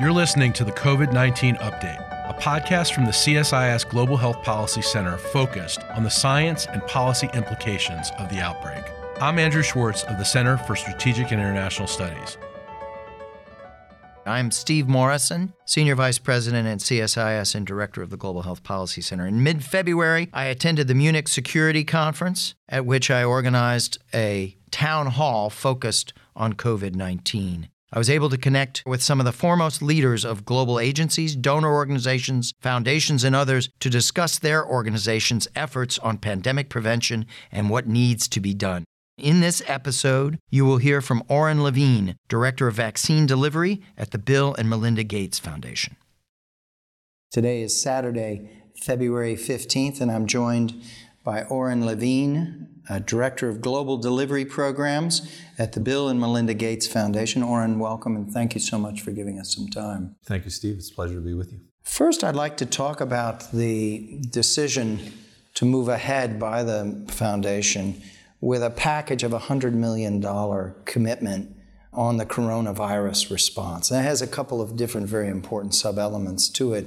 You're 0.00 0.12
listening 0.12 0.52
to 0.52 0.64
the 0.64 0.70
COVID 0.70 1.12
19 1.12 1.56
Update, 1.56 2.30
a 2.30 2.32
podcast 2.32 2.94
from 2.94 3.04
the 3.04 3.10
CSIS 3.10 3.88
Global 3.88 4.16
Health 4.16 4.40
Policy 4.44 4.80
Center 4.80 5.18
focused 5.18 5.82
on 5.90 6.04
the 6.04 6.08
science 6.08 6.66
and 6.66 6.86
policy 6.86 7.28
implications 7.34 8.12
of 8.16 8.28
the 8.28 8.38
outbreak. 8.38 8.84
I'm 9.20 9.40
Andrew 9.40 9.64
Schwartz 9.64 10.04
of 10.04 10.16
the 10.16 10.24
Center 10.24 10.56
for 10.56 10.76
Strategic 10.76 11.32
and 11.32 11.40
International 11.40 11.88
Studies. 11.88 12.38
I'm 14.24 14.52
Steve 14.52 14.86
Morrison, 14.86 15.52
Senior 15.64 15.96
Vice 15.96 16.18
President 16.18 16.68
at 16.68 16.78
CSIS 16.78 17.56
and 17.56 17.66
Director 17.66 18.00
of 18.00 18.10
the 18.10 18.16
Global 18.16 18.42
Health 18.42 18.62
Policy 18.62 19.00
Center. 19.00 19.26
In 19.26 19.42
mid 19.42 19.64
February, 19.64 20.28
I 20.32 20.44
attended 20.44 20.86
the 20.86 20.94
Munich 20.94 21.26
Security 21.26 21.82
Conference, 21.82 22.54
at 22.68 22.86
which 22.86 23.10
I 23.10 23.24
organized 23.24 23.98
a 24.14 24.56
town 24.70 25.08
hall 25.08 25.50
focused 25.50 26.12
on 26.36 26.52
COVID 26.52 26.94
19. 26.94 27.68
I 27.90 27.98
was 27.98 28.10
able 28.10 28.28
to 28.28 28.36
connect 28.36 28.82
with 28.84 29.02
some 29.02 29.18
of 29.18 29.24
the 29.24 29.32
foremost 29.32 29.80
leaders 29.80 30.22
of 30.22 30.44
global 30.44 30.78
agencies, 30.78 31.34
donor 31.34 31.72
organizations, 31.72 32.52
foundations, 32.60 33.24
and 33.24 33.34
others 33.34 33.70
to 33.80 33.88
discuss 33.88 34.38
their 34.38 34.66
organizations' 34.66 35.48
efforts 35.56 35.98
on 36.00 36.18
pandemic 36.18 36.68
prevention 36.68 37.24
and 37.50 37.70
what 37.70 37.86
needs 37.88 38.28
to 38.28 38.40
be 38.40 38.52
done. 38.52 38.84
In 39.16 39.40
this 39.40 39.62
episode, 39.66 40.38
you 40.50 40.66
will 40.66 40.76
hear 40.76 41.00
from 41.00 41.24
Orin 41.28 41.62
Levine, 41.62 42.16
Director 42.28 42.68
of 42.68 42.74
Vaccine 42.74 43.24
Delivery 43.24 43.80
at 43.96 44.10
the 44.10 44.18
Bill 44.18 44.54
and 44.58 44.68
Melinda 44.68 45.02
Gates 45.02 45.38
Foundation. 45.38 45.96
Today 47.30 47.62
is 47.62 47.80
Saturday, 47.80 48.50
February 48.76 49.34
15th, 49.34 50.00
and 50.00 50.10
I'm 50.10 50.26
joined 50.26 50.74
by 51.24 51.42
Orin 51.44 51.86
Levine, 51.86 52.68
Director 53.04 53.48
of 53.48 53.60
Global 53.60 53.98
Delivery 53.98 54.44
Programs 54.44 55.30
at 55.58 55.72
the 55.72 55.80
Bill 55.80 56.08
and 56.08 56.18
Melinda 56.18 56.54
Gates 56.54 56.86
Foundation. 56.86 57.42
Orin, 57.42 57.78
welcome 57.78 58.16
and 58.16 58.30
thank 58.30 58.54
you 58.54 58.60
so 58.60 58.78
much 58.78 59.02
for 59.02 59.10
giving 59.10 59.38
us 59.38 59.54
some 59.54 59.68
time. 59.68 60.16
Thank 60.24 60.44
you, 60.44 60.50
Steve. 60.50 60.76
It's 60.76 60.90
a 60.90 60.94
pleasure 60.94 61.16
to 61.16 61.20
be 61.20 61.34
with 61.34 61.52
you. 61.52 61.60
First, 61.82 62.24
I'd 62.24 62.36
like 62.36 62.56
to 62.58 62.66
talk 62.66 63.00
about 63.00 63.50
the 63.52 64.20
decision 64.30 65.12
to 65.54 65.64
move 65.64 65.88
ahead 65.88 66.38
by 66.38 66.62
the 66.62 67.04
foundation 67.08 68.00
with 68.40 68.62
a 68.62 68.70
package 68.70 69.22
of 69.22 69.32
a 69.32 69.38
$100 69.38 69.72
million 69.72 70.22
commitment 70.84 71.56
on 71.92 72.16
the 72.16 72.26
coronavirus 72.26 73.30
response. 73.30 73.90
And 73.90 74.00
it 74.00 74.04
has 74.04 74.22
a 74.22 74.26
couple 74.26 74.60
of 74.60 74.76
different, 74.76 75.08
very 75.08 75.28
important 75.28 75.74
sub 75.74 75.98
elements 75.98 76.48
to 76.50 76.74
it. 76.74 76.86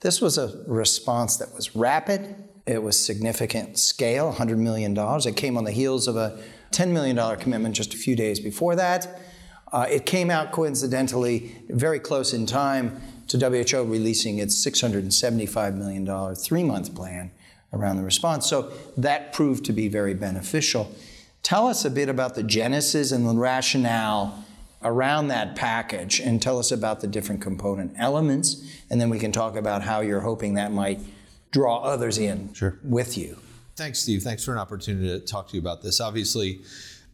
This 0.00 0.20
was 0.20 0.36
a 0.36 0.64
response 0.66 1.36
that 1.38 1.54
was 1.54 1.74
rapid, 1.74 2.47
it 2.68 2.82
was 2.82 3.02
significant 3.02 3.78
scale, 3.78 4.32
$100 4.32 4.58
million. 4.58 4.94
It 4.96 5.36
came 5.36 5.56
on 5.56 5.64
the 5.64 5.72
heels 5.72 6.06
of 6.06 6.16
a 6.16 6.38
$10 6.72 6.92
million 6.92 7.36
commitment 7.38 7.74
just 7.74 7.94
a 7.94 7.96
few 7.96 8.14
days 8.14 8.38
before 8.38 8.76
that. 8.76 9.20
Uh, 9.72 9.86
it 9.88 10.04
came 10.04 10.30
out 10.30 10.52
coincidentally 10.52 11.56
very 11.70 11.98
close 11.98 12.34
in 12.34 12.44
time 12.46 13.00
to 13.28 13.38
WHO 13.38 13.84
releasing 13.84 14.38
its 14.38 14.54
$675 14.66 15.76
million 15.76 16.34
three 16.34 16.62
month 16.62 16.94
plan 16.94 17.30
around 17.72 17.96
the 17.96 18.02
response. 18.02 18.46
So 18.46 18.72
that 18.96 19.32
proved 19.32 19.64
to 19.66 19.72
be 19.72 19.88
very 19.88 20.14
beneficial. 20.14 20.90
Tell 21.42 21.66
us 21.66 21.84
a 21.84 21.90
bit 21.90 22.08
about 22.08 22.34
the 22.34 22.42
genesis 22.42 23.12
and 23.12 23.26
the 23.26 23.34
rationale 23.34 24.44
around 24.82 25.28
that 25.28 25.56
package 25.56 26.20
and 26.20 26.40
tell 26.40 26.58
us 26.58 26.70
about 26.70 27.00
the 27.00 27.06
different 27.06 27.40
component 27.40 27.92
elements, 27.98 28.62
and 28.90 29.00
then 29.00 29.10
we 29.10 29.18
can 29.18 29.32
talk 29.32 29.56
about 29.56 29.82
how 29.82 30.00
you're 30.00 30.20
hoping 30.20 30.54
that 30.54 30.72
might 30.72 31.00
draw 31.50 31.82
others 31.82 32.18
in 32.18 32.52
sure. 32.54 32.78
with 32.82 33.16
you. 33.16 33.38
Thanks, 33.76 34.00
Steve. 34.00 34.22
Thanks 34.22 34.44
for 34.44 34.52
an 34.52 34.58
opportunity 34.58 35.08
to 35.08 35.20
talk 35.20 35.48
to 35.48 35.54
you 35.54 35.60
about 35.60 35.82
this. 35.82 36.00
Obviously, 36.00 36.60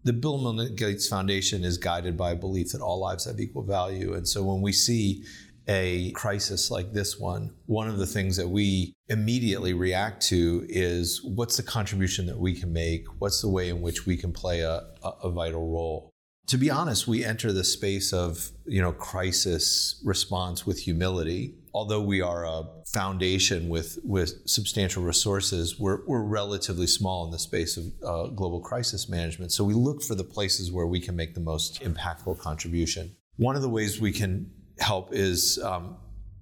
the 0.04 0.12
Bill 0.12 0.34
and 0.34 0.44
Melinda 0.44 0.72
Gates 0.74 1.08
Foundation 1.08 1.64
is 1.64 1.78
guided 1.78 2.16
by 2.16 2.32
a 2.32 2.36
belief 2.36 2.72
that 2.72 2.80
all 2.80 3.00
lives 3.00 3.24
have 3.24 3.40
equal 3.40 3.62
value. 3.62 4.14
And 4.14 4.27
so 4.27 4.42
when 4.42 4.62
we 4.62 4.72
see 4.72 5.24
a 5.66 6.10
crisis 6.12 6.70
like 6.70 6.92
this 6.92 7.18
one, 7.18 7.55
one 7.66 7.88
of 7.88 7.98
the 7.98 8.06
things 8.06 8.36
that 8.36 8.48
we 8.48 8.92
immediately 9.08 9.72
react 9.72 10.22
to 10.28 10.67
is 10.68 11.23
what's 11.24 11.56
the 11.56 11.62
contribution 11.62 12.27
that 12.27 12.39
we 12.39 12.55
can 12.55 12.73
make? 12.73 13.06
What's 13.18 13.40
the 13.40 13.48
way 13.48 13.70
in 13.70 13.80
which 13.80 14.06
we 14.06 14.17
can 14.17 14.33
play 14.33 14.61
a, 14.61 14.84
a, 15.02 15.08
a 15.24 15.30
vital 15.30 15.70
role? 15.70 16.11
To 16.48 16.58
be 16.58 16.70
honest, 16.70 17.08
we 17.08 17.24
enter 17.24 17.52
the 17.52 17.64
space 17.64 18.12
of 18.12 18.50
you 18.67 18.83
know 18.83 18.92
crisis 18.92 20.00
response 20.05 20.67
with 20.67 20.80
humility 20.80 21.55
although 21.74 22.01
we 22.01 22.20
are 22.20 22.46
a 22.46 22.62
foundation 22.86 23.68
with, 23.68 23.98
with 24.05 24.48
substantial 24.48 25.02
resources, 25.02 25.79
we're, 25.79 26.07
we're 26.07 26.23
relatively 26.23 26.86
small 26.86 27.27
in 27.27 27.33
the 27.33 27.39
space 27.39 27.77
of 27.77 27.85
uh, 28.07 28.27
global 28.29 28.61
crisis 28.61 29.08
management. 29.08 29.51
So 29.51 29.64
we 29.64 29.74
look 29.74 30.01
for 30.02 30.14
the 30.14 30.24
places 30.24 30.70
where 30.70 30.86
we 30.86 31.01
can 31.01 31.17
make 31.17 31.35
the 31.35 31.40
most 31.40 31.83
impactful 31.83 32.39
contribution. 32.39 33.17
One 33.36 33.57
of 33.57 33.62
the 33.62 33.68
ways 33.68 34.01
we 34.01 34.12
can 34.12 34.51
help 34.79 35.12
is 35.12 35.58
um, 35.58 35.96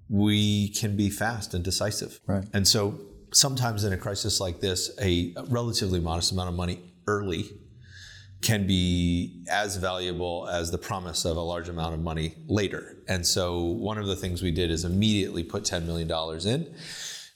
we 0.07 0.69
can 0.69 0.95
be 0.95 1.09
fast 1.09 1.55
and 1.55 1.63
decisive. 1.63 2.19
Right. 2.27 2.45
And 2.53 2.67
so 2.67 2.99
sometimes 3.31 3.83
in 3.83 3.91
a 3.91 3.97
crisis 3.97 4.39
like 4.39 4.61
this, 4.61 4.91
a 5.01 5.33
relatively 5.49 5.99
modest 5.99 6.31
amount 6.31 6.49
of 6.49 6.55
money 6.55 6.93
early 7.07 7.49
can 8.43 8.67
be 8.67 9.43
as 9.49 9.77
valuable 9.77 10.47
as 10.51 10.69
the 10.69 10.77
promise 10.77 11.25
of 11.25 11.37
a 11.37 11.41
large 11.41 11.69
amount 11.69 11.93
of 11.93 12.01
money 12.01 12.35
later. 12.47 12.97
And 13.07 13.25
so 13.25 13.61
one 13.61 13.97
of 13.97 14.05
the 14.05 14.15
things 14.15 14.43
we 14.43 14.51
did 14.51 14.69
is 14.69 14.85
immediately 14.85 15.43
put 15.43 15.63
$10 15.63 15.85
million 15.85 16.11
in 16.45 16.75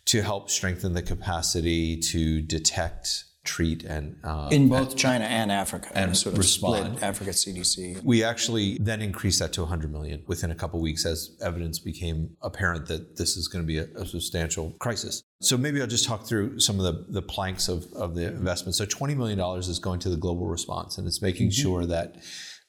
to 0.05 0.21
help 0.21 0.49
strengthen 0.49 0.93
the 0.93 1.01
capacity 1.01 1.97
to 1.97 2.41
detect 2.41 3.25
treat 3.47 3.83
and 3.83 4.19
uh, 4.23 4.49
in 4.51 4.67
both 4.67 4.95
China 4.95 5.25
and 5.25 5.51
Africa 5.51 5.89
and 5.95 6.15
sort 6.15 6.33
of 6.33 6.39
respond. 6.39 6.97
Split 6.97 7.03
Africa 7.03 7.31
CDC. 7.31 8.03
We 8.03 8.23
actually 8.23 8.77
then 8.79 9.01
increased 9.01 9.39
that 9.39 9.53
to 9.53 9.61
100 9.61 9.91
million 9.91 10.21
within 10.27 10.51
a 10.51 10.55
couple 10.55 10.79
weeks 10.81 11.05
as 11.05 11.35
evidence 11.41 11.79
became 11.79 12.35
apparent 12.41 12.85
that 12.87 13.15
this 13.15 13.37
is 13.37 13.47
going 13.47 13.63
to 13.63 13.67
be 13.67 13.79
a, 13.79 13.87
a, 13.95 14.05
substantial 14.05 14.75
crisis. 14.79 15.23
So 15.41 15.57
maybe 15.57 15.81
I'll 15.81 15.87
just 15.87 16.05
talk 16.05 16.27
through 16.27 16.59
some 16.59 16.79
of 16.79 16.83
the, 16.83 17.05
the 17.11 17.21
planks 17.21 17.69
of, 17.69 17.91
of 17.93 18.15
the 18.15 18.27
investment. 18.27 18.75
So 18.75 18.85
20 18.85 19.15
million 19.15 19.37
dollars 19.37 19.67
is 19.69 19.79
going 19.79 19.99
to 20.01 20.09
the 20.09 20.17
global 20.17 20.47
response, 20.47 20.97
and 20.97 21.07
it's 21.07 21.21
making 21.21 21.47
mm-hmm. 21.47 21.61
sure 21.61 21.85
that. 21.85 22.17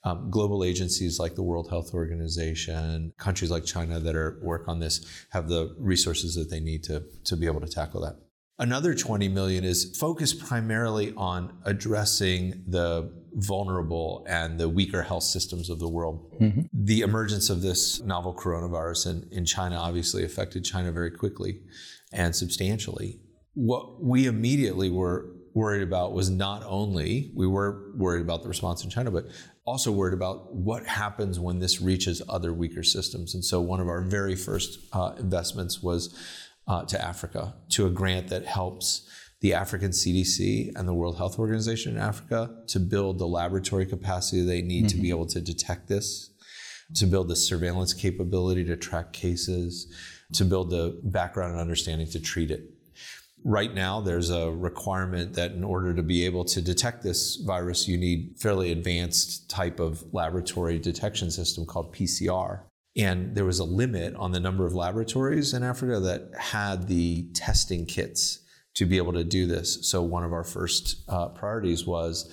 Um, 0.05 0.31
global 0.31 0.62
agencies 0.62 1.19
like 1.19 1.34
the 1.34 1.43
World 1.43 1.69
Health 1.69 1.93
Organization, 1.93 3.12
countries 3.19 3.50
like 3.50 3.65
China 3.65 3.99
that 3.99 4.15
are 4.15 4.39
work 4.41 4.69
on 4.69 4.78
this, 4.78 5.05
have 5.31 5.49
the 5.49 5.75
resources 5.77 6.37
that 6.37 6.49
they 6.50 6.60
need 6.60 6.84
to, 6.84 7.03
to 7.25 7.37
be 7.37 7.47
able 7.47 7.60
to 7.60 7.66
tackle 7.66 8.03
that. 8.03 8.15
Another 8.61 8.93
20 8.93 9.29
million 9.29 9.63
is 9.63 9.97
focused 9.97 10.41
primarily 10.41 11.15
on 11.17 11.57
addressing 11.65 12.65
the 12.67 13.13
vulnerable 13.35 14.27
and 14.29 14.59
the 14.59 14.69
weaker 14.69 15.03
health 15.03 15.23
systems 15.23 15.71
of 15.71 15.79
the 15.79 15.89
world. 15.89 16.29
Mm-hmm. 16.41 16.63
The 16.73 17.03
emergence 17.03 17.51
of 17.51 17.63
this 17.63 18.01
novel 18.01 18.35
coronavirus 18.35 19.07
in, 19.07 19.29
in 19.31 19.45
China 19.45 19.77
obviously 19.77 20.25
affected 20.25 20.65
China 20.65 20.91
very 20.91 21.13
quickly 21.13 21.61
and 22.13 22.35
substantially. 22.35 23.21
What 23.55 24.03
we 24.03 24.27
immediately 24.27 24.91
were 24.91 25.31
worried 25.55 25.83
about 25.83 26.13
was 26.13 26.29
not 26.29 26.63
only 26.67 27.31
we 27.35 27.47
were 27.47 27.93
worried 27.97 28.23
about 28.23 28.43
the 28.43 28.49
response 28.49 28.83
in 28.83 28.91
China, 28.91 29.11
but 29.11 29.27
also 29.65 29.93
worried 29.93 30.15
about 30.15 30.55
what 30.55 30.87
happens 30.87 31.39
when 31.39 31.59
this 31.59 31.81
reaches 31.81 32.23
other 32.29 32.53
weaker 32.53 32.83
systems. 32.83 33.35
And 33.35 33.45
so 33.45 33.61
one 33.61 33.81
of 33.81 33.89
our 33.89 34.01
very 34.03 34.35
first 34.35 34.79
uh, 34.93 35.13
investments 35.19 35.83
was 35.83 36.17
uh, 36.69 36.84
to 36.84 37.03
Africa 37.03 37.55
to 37.71 37.87
a 37.87 37.91
grant 37.91 38.29
that 38.29 38.47
helps 38.47 39.09
the 39.41 39.55
African 39.55 39.91
CDC 39.91 40.73
and 40.77 40.87
the 40.87 40.95
World 40.95 41.17
Health 41.17 41.39
Organization 41.39 41.95
in 41.95 42.01
Africa 42.01 42.55
to 42.69 42.81
build 42.81 43.19
the 43.19 43.27
laboratory 43.27 43.87
capacity 43.87 44.43
they 44.43 44.62
need 44.62 44.87
mm-hmm. 44.87 44.89
to 44.89 44.97
be 44.97 45.03
mm-hmm. 45.09 45.19
able 45.19 45.27
to 45.27 45.41
detect 45.41 45.89
this, 45.89 46.31
to 46.95 47.07
build 47.07 47.28
the 47.28 47.37
surveillance 47.37 47.95
capability 47.95 48.65
to 48.65 48.77
track 48.77 49.12
cases, 49.12 49.93
to 50.33 50.45
build 50.45 50.71
the 50.71 51.01
background 51.05 51.53
and 51.53 51.61
understanding 51.61 52.09
to 52.09 52.21
treat 52.21 52.51
it. 52.51 52.71
Right 53.45 53.73
now, 53.73 54.01
there's 54.01 54.31
a 54.31 54.51
requirement 54.51 55.34
that 55.34 55.53
in 55.53 55.62
order 55.62 55.95
to 55.95 56.03
be 56.03 56.27
able 56.27 56.45
to 56.47 56.61
detect 56.61 57.05
this 57.05 57.37
virus, 57.37 57.87
you 57.87 57.97
need 57.97 58.34
fairly 58.37 58.73
advanced 58.73 59.49
type 59.49 59.78
of 59.78 60.05
laboratory 60.12 60.81
detection 60.81 61.31
system 61.31 61.65
called 61.65 61.95
PCR. 61.95 62.63
And 62.98 63.34
there 63.34 63.45
was 63.45 63.60
a 63.60 63.65
limit 63.65 64.15
on 64.16 64.33
the 64.33 64.41
number 64.41 64.66
of 64.66 64.74
laboratories 64.74 65.54
in 65.54 65.62
Africa 65.62 66.00
that 66.00 66.30
had 66.36 66.89
the 66.89 67.28
testing 67.33 67.86
kits 67.86 68.41
to 68.74 68.84
be 68.84 68.97
able 68.97 69.12
to 69.12 69.24
do 69.24 69.47
this. 69.47 69.89
So, 69.89 70.03
one 70.03 70.24
of 70.24 70.33
our 70.33 70.45
first 70.45 71.04
uh, 71.09 71.28
priorities 71.28 71.86
was 71.86 72.30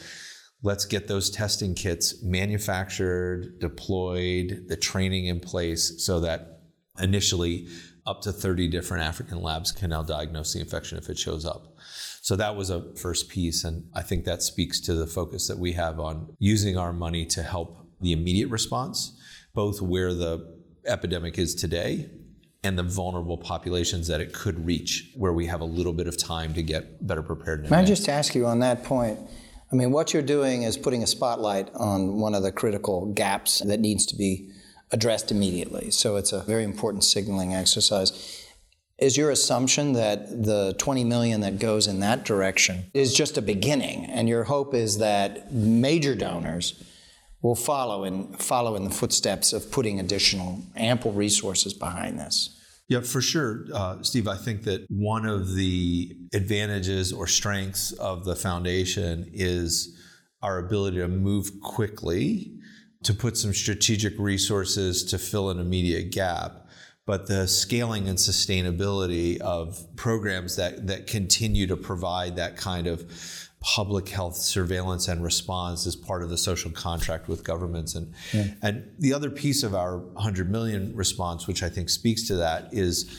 let's 0.63 0.85
get 0.85 1.07
those 1.07 1.29
testing 1.29 1.75
kits 1.75 2.23
manufactured, 2.23 3.59
deployed, 3.59 4.65
the 4.67 4.75
training 4.75 5.27
in 5.27 5.39
place 5.39 6.03
so 6.03 6.19
that 6.21 6.61
initially 6.99 7.67
up 8.07 8.21
to 8.21 8.31
30 8.31 8.67
different 8.67 9.03
African 9.03 9.41
labs 9.41 9.71
can 9.71 9.89
now 9.89 10.03
diagnose 10.03 10.53
the 10.53 10.59
infection 10.59 10.97
if 10.97 11.09
it 11.09 11.17
shows 11.17 11.45
up. 11.45 11.75
So 12.21 12.35
that 12.35 12.55
was 12.55 12.69
a 12.69 12.93
first 12.95 13.29
piece. 13.29 13.63
And 13.63 13.87
I 13.93 14.01
think 14.01 14.25
that 14.25 14.41
speaks 14.41 14.79
to 14.81 14.93
the 14.93 15.07
focus 15.07 15.47
that 15.47 15.59
we 15.59 15.73
have 15.73 15.99
on 15.99 16.35
using 16.39 16.77
our 16.77 16.93
money 16.93 17.25
to 17.27 17.43
help 17.43 17.87
the 18.01 18.11
immediate 18.11 18.49
response, 18.49 19.17
both 19.53 19.81
where 19.81 20.13
the 20.13 20.54
epidemic 20.87 21.37
is 21.37 21.55
today 21.55 22.09
and 22.63 22.77
the 22.79 22.83
vulnerable 22.83 23.37
populations 23.37 24.07
that 24.07 24.21
it 24.21 24.33
could 24.33 24.65
reach, 24.65 25.11
where 25.15 25.33
we 25.33 25.45
have 25.45 25.61
a 25.61 25.65
little 25.65 25.93
bit 25.93 26.07
of 26.07 26.17
time 26.17 26.53
to 26.55 26.63
get 26.63 27.05
better 27.05 27.21
prepared. 27.21 27.69
May 27.69 27.77
I 27.77 27.85
just 27.85 28.09
ask 28.09 28.33
you 28.33 28.47
on 28.47 28.59
that 28.59 28.83
point? 28.83 29.19
I 29.71 29.75
mean, 29.75 29.91
what 29.91 30.13
you're 30.13 30.23
doing 30.23 30.63
is 30.63 30.77
putting 30.77 31.03
a 31.03 31.07
spotlight 31.07 31.69
on 31.75 32.19
one 32.19 32.33
of 32.33 32.41
the 32.43 32.51
critical 32.51 33.13
gaps 33.13 33.59
that 33.59 33.79
needs 33.79 34.05
to 34.07 34.15
be 34.15 34.49
addressed 34.91 35.31
immediately. 35.31 35.91
So 35.91 36.15
it's 36.15 36.31
a 36.31 36.41
very 36.41 36.63
important 36.63 37.03
signaling 37.03 37.53
exercise. 37.53 38.41
Is 38.97 39.17
your 39.17 39.29
assumption 39.29 39.93
that 39.93 40.43
the 40.43 40.73
20 40.77 41.03
million 41.03 41.41
that 41.41 41.59
goes 41.59 41.85
in 41.85 41.99
that 41.99 42.23
direction 42.23 42.85
is 42.93 43.13
just 43.13 43.37
a 43.37 43.41
beginning, 43.41 44.05
and 44.05 44.29
your 44.29 44.45
hope 44.45 44.73
is 44.73 44.99
that 44.99 45.51
major 45.51 46.15
donors 46.15 46.81
will 47.45 47.55
follow 47.55 48.05
in 48.05 48.33
follow 48.33 48.75
in 48.75 48.83
the 48.83 48.89
footsteps 48.89 49.53
of 49.53 49.69
putting 49.71 49.99
additional 49.99 50.59
ample 50.75 51.11
resources 51.11 51.73
behind 51.75 52.19
this? 52.19 52.59
Yeah, 52.87 53.01
for 53.01 53.21
sure, 53.21 53.65
uh, 53.71 54.01
Steve. 54.01 54.27
I 54.27 54.35
think 54.35 54.63
that 54.63 54.85
one 54.89 55.27
of 55.27 55.53
the 55.53 56.17
advantages 56.33 57.13
or 57.13 57.27
strengths 57.27 57.91
of 57.93 58.25
the 58.25 58.35
foundation 58.35 59.29
is 59.31 59.95
our 60.41 60.57
ability 60.57 60.97
to 60.97 61.07
move 61.07 61.61
quickly 61.61 62.51
to 63.03 63.13
put 63.13 63.37
some 63.37 63.53
strategic 63.53 64.17
resources 64.17 65.03
to 65.03 65.19
fill 65.19 65.51
an 65.51 65.59
immediate 65.59 66.11
gap 66.11 66.65
but 67.05 67.27
the 67.27 67.47
scaling 67.47 68.09
and 68.09 68.17
sustainability 68.17 69.37
of 69.37 69.79
programs 69.95 70.55
that, 70.55 70.87
that 70.87 71.05
continue 71.05 71.67
to 71.67 71.77
provide 71.77 72.35
that 72.35 72.57
kind 72.57 72.87
of 72.87 73.07
public 73.65 74.09
health 74.09 74.35
surveillance 74.35 75.07
and 75.07 75.23
response 75.23 75.87
is 75.87 75.95
part 75.95 76.21
of 76.21 76.29
the 76.29 76.37
social 76.37 76.69
contract 76.69 77.27
with 77.27 77.43
governments. 77.43 77.95
And, 77.95 78.13
yeah. 78.31 78.47
and 78.61 78.91
the 78.99 79.11
other 79.11 79.31
piece 79.31 79.63
of 79.63 79.73
our 79.73 79.97
100 79.97 80.51
million 80.51 80.95
response, 80.95 81.47
which 81.47 81.63
I 81.63 81.69
think 81.69 81.89
speaks 81.89 82.27
to 82.27 82.35
that, 82.35 82.69
is 82.71 83.11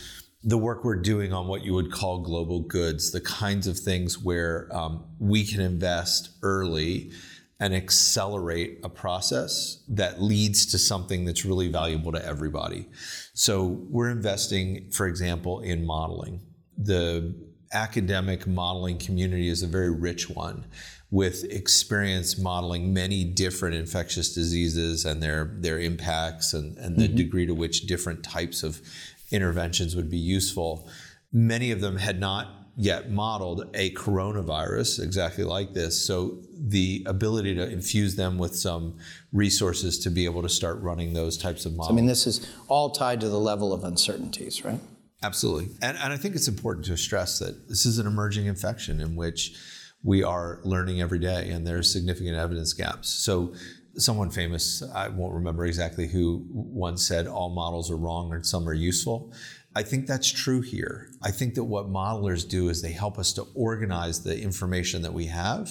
the 0.45 0.57
work 0.57 0.85
we're 0.85 1.03
doing 1.03 1.33
on 1.33 1.49
what 1.49 1.65
you 1.65 1.75
would 1.75 1.91
call 1.91 2.21
global 2.21 2.61
goods, 2.61 3.11
the 3.11 3.21
kinds 3.21 3.67
of 3.67 3.77
things 3.77 4.23
where 4.23 4.69
um, 4.71 5.05
we 5.19 5.45
can 5.45 5.61
invest 5.61 6.31
early 6.43 7.11
and 7.59 7.75
accelerate 7.75 8.79
a 8.85 8.89
process 8.89 9.83
that 9.89 10.23
leads 10.23 10.65
to 10.67 10.79
something 10.79 11.25
that's 11.25 11.45
really 11.45 11.69
valuable 11.69 12.13
to 12.13 12.25
everybody. 12.25 12.87
So 13.35 13.65
we're 13.91 14.11
investing, 14.11 14.91
for 14.93 15.09
example, 15.09 15.59
in 15.59 15.85
modeling. 15.85 16.43
The 16.79 17.35
academic 17.77 18.47
modeling 18.47 18.97
community 18.99 19.49
is 19.49 19.63
a 19.63 19.67
very 19.67 19.91
rich 19.91 20.31
one 20.31 20.65
with 21.11 21.45
experience 21.45 22.39
modeling 22.39 22.93
many 22.93 23.23
different 23.23 23.75
infectious 23.75 24.35
diseases 24.35 25.05
and 25.05 25.23
their, 25.23 25.53
their 25.59 25.79
impacts 25.79 26.55
and, 26.55 26.77
and 26.79 26.97
the 26.97 27.07
mm-hmm. 27.07 27.17
degree 27.17 27.47
to 27.47 27.55
which 27.55 27.87
different 27.87 28.25
types 28.25 28.63
of 28.63 28.81
interventions 29.31 29.95
would 29.95 30.11
be 30.11 30.19
useful. 30.19 30.89
Many 31.33 31.71
of 31.71 31.81
them 31.81 31.97
had 31.99 32.19
not 32.19 32.49
yet 32.79 33.11
modeled 33.11 33.71
a 33.75 33.91
coronavirus 33.93 35.03
exactly 35.03 35.45
like 35.45 35.75
this. 35.75 36.03
So 36.03 36.43
the 36.59 37.05
ability 37.07 37.55
to 37.55 37.71
infuse 37.71 38.17
them 38.17 38.37
with 38.39 38.57
some 38.57 38.99
resources 39.33 39.99
to 40.01 40.11
be 40.11 40.25
able 40.25 40.43
to 40.43 40.49
start 40.49 40.81
running 40.81 41.13
those 41.13 41.39
types 41.39 41.67
of 41.67 41.75
models. 41.75 41.93
I 41.93 41.95
mean, 41.95 42.07
this 42.07 42.27
is 42.27 42.51
all 42.69 42.91
tied 42.91 43.21
to 43.21 43.29
the 43.29 43.39
level 43.39 43.73
of 43.73 43.85
uncertainties, 43.85 44.65
right? 44.65 44.81
Absolutely. 45.23 45.75
And, 45.83 45.97
and 45.99 46.13
I 46.13 46.17
think 46.17 46.35
it's 46.35 46.49
important 46.49 46.87
to 46.87 46.97
stress 46.97 47.39
that 47.39 47.69
this 47.69 47.87
is 47.87 47.99
an 47.99 48.07
emerging 48.07 48.47
infection 48.47 49.01
in 49.01 49.17
which 49.17 49.57
we 50.03 50.23
are 50.23 50.61
learning 50.63 51.01
every 51.01 51.19
day 51.19 51.51
and 51.51 51.67
there 51.67 51.79
are 51.79 51.83
significant 51.83 52.37
evidence 52.37 52.73
gaps. 52.73 53.09
So 53.09 53.55
someone 53.97 54.31
famous, 54.31 54.83
I 54.95 55.09
won't 55.09 55.35
remember 55.35 55.65
exactly 55.65 56.07
who, 56.07 56.45
once 56.51 57.07
said 57.07 57.27
all 57.27 57.55
models 57.55 57.91
are 57.91 57.97
wrong 57.97 58.33
and 58.33 58.45
some 58.45 58.69
are 58.69 58.75
useful. 58.75 59.33
I 59.75 59.83
think 59.83 60.07
that's 60.07 60.31
true 60.31 60.61
here. 60.61 61.09
I 61.23 61.31
think 61.31 61.55
that 61.55 61.65
what 61.65 61.89
modelers 61.89 62.49
do 62.49 62.69
is 62.69 62.83
they 62.83 62.93
help 62.93 63.19
us 63.19 63.33
to 63.35 63.47
organize 63.55 64.23
the 64.23 64.41
information 64.41 65.03
that 65.03 65.13
we 65.13 65.27
have 65.27 65.71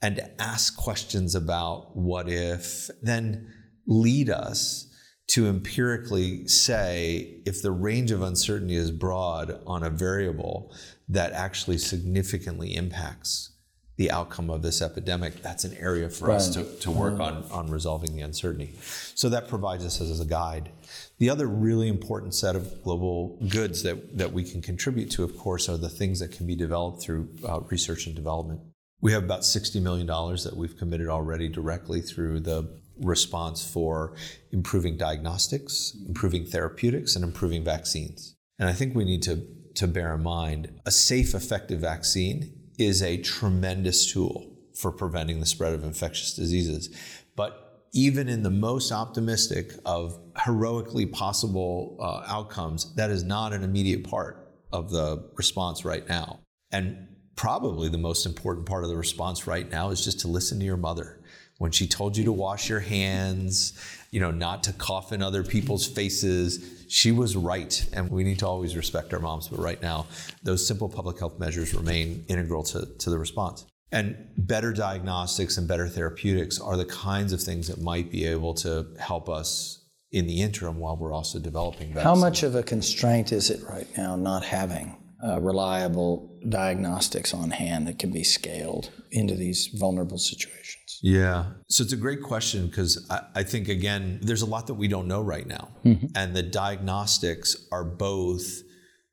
and 0.00 0.16
to 0.16 0.42
ask 0.42 0.76
questions 0.76 1.34
about 1.34 1.96
what 1.96 2.28
if, 2.28 2.88
then 3.02 3.52
lead 3.86 4.30
us 4.30 4.93
to 5.28 5.48
empirically 5.48 6.46
say 6.46 7.40
if 7.44 7.62
the 7.62 7.70
range 7.70 8.10
of 8.10 8.22
uncertainty 8.22 8.76
is 8.76 8.90
broad 8.90 9.60
on 9.66 9.82
a 9.82 9.90
variable 9.90 10.72
that 11.08 11.32
actually 11.32 11.78
significantly 11.78 12.74
impacts 12.74 13.50
the 13.96 14.10
outcome 14.10 14.50
of 14.50 14.62
this 14.62 14.82
epidemic, 14.82 15.40
that's 15.40 15.62
an 15.64 15.76
area 15.78 16.08
for 16.08 16.26
right. 16.26 16.36
us 16.36 16.52
to, 16.54 16.64
to 16.80 16.90
work 16.90 17.20
on, 17.20 17.44
on 17.52 17.70
resolving 17.70 18.16
the 18.16 18.22
uncertainty. 18.22 18.74
So 19.14 19.28
that 19.28 19.48
provides 19.48 19.84
us 19.84 20.00
as 20.00 20.20
a 20.20 20.24
guide. 20.24 20.70
The 21.18 21.30
other 21.30 21.46
really 21.46 21.88
important 21.88 22.34
set 22.34 22.56
of 22.56 22.82
global 22.82 23.38
goods 23.48 23.84
that, 23.84 24.18
that 24.18 24.32
we 24.32 24.42
can 24.42 24.60
contribute 24.60 25.10
to, 25.12 25.22
of 25.22 25.38
course, 25.38 25.68
are 25.68 25.76
the 25.76 25.88
things 25.88 26.18
that 26.18 26.32
can 26.32 26.44
be 26.46 26.56
developed 26.56 27.02
through 27.02 27.28
uh, 27.48 27.60
research 27.70 28.06
and 28.06 28.16
development. 28.16 28.60
We 29.00 29.12
have 29.12 29.22
about 29.22 29.42
$60 29.42 29.80
million 29.80 30.06
that 30.08 30.54
we've 30.56 30.76
committed 30.76 31.08
already 31.08 31.48
directly 31.48 32.00
through 32.00 32.40
the 32.40 32.80
response 33.00 33.66
for 33.66 34.14
improving 34.52 34.96
diagnostics, 34.96 35.96
improving 36.06 36.44
therapeutics, 36.44 37.16
and 37.16 37.24
improving 37.24 37.64
vaccines. 37.64 38.36
And 38.58 38.68
I 38.68 38.72
think 38.72 38.94
we 38.94 39.04
need 39.04 39.22
to, 39.22 39.46
to 39.74 39.86
bear 39.86 40.14
in 40.14 40.22
mind 40.22 40.80
a 40.86 40.90
safe, 40.90 41.34
effective 41.34 41.80
vaccine 41.80 42.52
is 42.78 43.02
a 43.02 43.18
tremendous 43.18 44.12
tool 44.12 44.50
for 44.74 44.90
preventing 44.90 45.40
the 45.40 45.46
spread 45.46 45.74
of 45.74 45.84
infectious 45.84 46.34
diseases. 46.34 46.90
But 47.36 47.82
even 47.92 48.28
in 48.28 48.42
the 48.42 48.50
most 48.50 48.90
optimistic 48.90 49.72
of 49.84 50.18
heroically 50.44 51.06
possible 51.06 51.96
uh, 52.00 52.24
outcomes, 52.26 52.92
that 52.96 53.10
is 53.10 53.22
not 53.22 53.52
an 53.52 53.62
immediate 53.62 54.02
part 54.04 54.52
of 54.72 54.90
the 54.90 55.30
response 55.36 55.84
right 55.84 56.06
now. 56.08 56.40
And 56.72 57.06
probably 57.36 57.88
the 57.88 57.98
most 57.98 58.26
important 58.26 58.66
part 58.66 58.82
of 58.82 58.90
the 58.90 58.96
response 58.96 59.46
right 59.46 59.70
now 59.70 59.90
is 59.90 60.04
just 60.04 60.20
to 60.20 60.28
listen 60.28 60.58
to 60.58 60.64
your 60.64 60.76
mother. 60.76 61.20
When 61.64 61.72
she 61.72 61.86
told 61.86 62.14
you 62.14 62.24
to 62.24 62.32
wash 62.32 62.68
your 62.68 62.80
hands, 62.80 63.72
you 64.10 64.20
know, 64.20 64.30
not 64.30 64.64
to 64.64 64.72
cough 64.74 65.12
in 65.12 65.22
other 65.22 65.42
people's 65.42 65.86
faces, 65.86 66.84
she 66.90 67.10
was 67.10 67.36
right. 67.36 67.82
And 67.94 68.10
we 68.10 68.22
need 68.22 68.40
to 68.40 68.46
always 68.46 68.76
respect 68.76 69.14
our 69.14 69.18
moms. 69.18 69.48
But 69.48 69.60
right 69.60 69.80
now, 69.80 70.04
those 70.42 70.66
simple 70.66 70.90
public 70.90 71.18
health 71.18 71.38
measures 71.38 71.72
remain 71.72 72.26
integral 72.28 72.64
to, 72.64 72.84
to 72.84 73.08
the 73.08 73.18
response. 73.18 73.64
And 73.90 74.14
better 74.36 74.74
diagnostics 74.74 75.56
and 75.56 75.66
better 75.66 75.88
therapeutics 75.88 76.60
are 76.60 76.76
the 76.76 76.84
kinds 76.84 77.32
of 77.32 77.40
things 77.40 77.68
that 77.68 77.80
might 77.80 78.10
be 78.10 78.26
able 78.26 78.52
to 78.56 78.86
help 78.98 79.30
us 79.30 79.86
in 80.12 80.26
the 80.26 80.42
interim 80.42 80.78
while 80.78 80.98
we're 80.98 81.14
also 81.14 81.38
developing 81.38 81.94
vaccines. 81.94 82.04
How 82.04 82.14
much 82.14 82.42
of 82.42 82.54
a 82.54 82.62
constraint 82.62 83.32
is 83.32 83.48
it 83.48 83.62
right 83.66 83.88
now 83.96 84.16
not 84.16 84.44
having 84.44 84.98
uh, 85.26 85.40
reliable 85.40 86.30
diagnostics 86.46 87.32
on 87.32 87.52
hand 87.52 87.88
that 87.88 87.98
can 87.98 88.12
be 88.12 88.22
scaled 88.22 88.90
into 89.10 89.34
these 89.34 89.68
vulnerable 89.68 90.18
situations? 90.18 90.83
Yeah. 91.04 91.44
So 91.68 91.84
it's 91.84 91.92
a 91.92 91.98
great 91.98 92.22
question 92.22 92.66
because 92.66 93.06
I, 93.10 93.20
I, 93.34 93.42
think, 93.42 93.68
again, 93.68 94.20
there's 94.22 94.40
a 94.40 94.46
lot 94.46 94.68
that 94.68 94.74
we 94.74 94.88
don't 94.88 95.06
know 95.06 95.20
right 95.20 95.46
now. 95.46 95.68
Mm-hmm. 95.84 96.06
And 96.14 96.34
the 96.34 96.42
diagnostics 96.42 97.68
are 97.70 97.84
both 97.84 98.62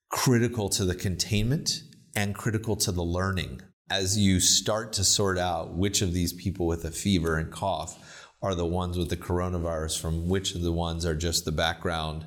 critical 0.08 0.70
to 0.70 0.86
the 0.86 0.96
containment 0.96 1.84
and 2.16 2.34
critical 2.34 2.78
to 2.78 2.94
the 2.94 3.04
learning 3.04 3.62
as 3.90 4.18
you 4.18 4.40
start 4.40 4.94
to 4.94 5.04
sort 5.04 5.38
out 5.38 5.74
which 5.74 6.02
of 6.02 6.14
these 6.14 6.32
people 6.32 6.66
with 6.66 6.86
a 6.86 6.92
fever 6.92 7.38
and 7.38 7.52
cough 7.52 8.21
are 8.42 8.56
the 8.56 8.66
ones 8.66 8.98
with 8.98 9.10
the 9.10 9.18
coronavirus 9.18 10.00
from 10.00 10.28
which 10.28 10.56
of 10.56 10.62
the 10.62 10.72
ones 10.72 11.06
are 11.06 11.16
just 11.16 11.46
the 11.46 11.52
background, 11.52 12.26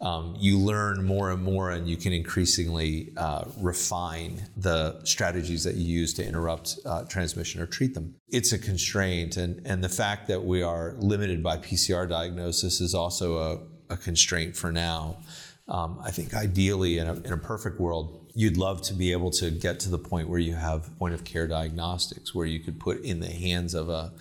um, 0.00 0.36
you 0.38 0.58
learn 0.58 1.04
more 1.04 1.30
and 1.30 1.42
more 1.42 1.70
and 1.70 1.88
you 1.88 1.96
can 1.96 2.12
increasingly 2.12 3.12
uh, 3.16 3.44
refine 3.58 4.42
the 4.56 5.02
strategies 5.04 5.64
that 5.64 5.74
you 5.74 5.84
use 6.00 6.12
to 6.14 6.26
interrupt 6.26 6.78
uh, 6.84 7.04
transmission 7.04 7.62
or 7.62 7.66
treat 7.66 7.94
them. 7.94 8.14
It's 8.28 8.52
a 8.52 8.58
constraint, 8.58 9.36
and, 9.36 9.66
and 9.66 9.82
the 9.82 9.88
fact 9.88 10.28
that 10.28 10.44
we 10.44 10.62
are 10.62 10.94
limited 10.98 11.42
by 11.42 11.56
PCR 11.56 12.08
diagnosis 12.08 12.80
is 12.80 12.94
also 12.94 13.38
a, 13.38 13.94
a 13.94 13.96
constraint 13.96 14.54
for 14.54 14.70
now. 14.70 15.16
Um, 15.68 15.98
I 16.04 16.10
think 16.10 16.34
ideally, 16.34 16.98
in 16.98 17.08
a, 17.08 17.14
in 17.14 17.32
a 17.32 17.38
perfect 17.38 17.80
world, 17.80 18.30
you'd 18.34 18.58
love 18.58 18.82
to 18.82 18.94
be 18.94 19.12
able 19.12 19.30
to 19.30 19.50
get 19.50 19.80
to 19.80 19.88
the 19.88 19.98
point 19.98 20.28
where 20.28 20.38
you 20.38 20.54
have 20.54 20.96
point 20.98 21.14
of 21.14 21.24
care 21.24 21.46
diagnostics, 21.46 22.34
where 22.34 22.46
you 22.46 22.60
could 22.60 22.78
put 22.78 23.00
in 23.00 23.20
the 23.20 23.30
hands 23.30 23.74
of 23.74 23.88
a 23.88 24.12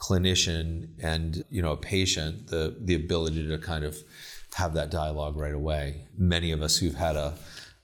clinician 0.00 0.88
and 1.02 1.44
you 1.50 1.60
know 1.60 1.72
a 1.72 1.76
patient 1.76 2.48
the 2.48 2.74
the 2.80 2.94
ability 2.94 3.46
to 3.46 3.58
kind 3.58 3.84
of 3.84 3.98
have 4.54 4.74
that 4.74 4.90
dialogue 4.90 5.36
right 5.36 5.54
away. 5.54 6.06
Many 6.16 6.50
of 6.50 6.62
us 6.62 6.78
who've 6.78 6.94
had 6.94 7.16
a 7.16 7.34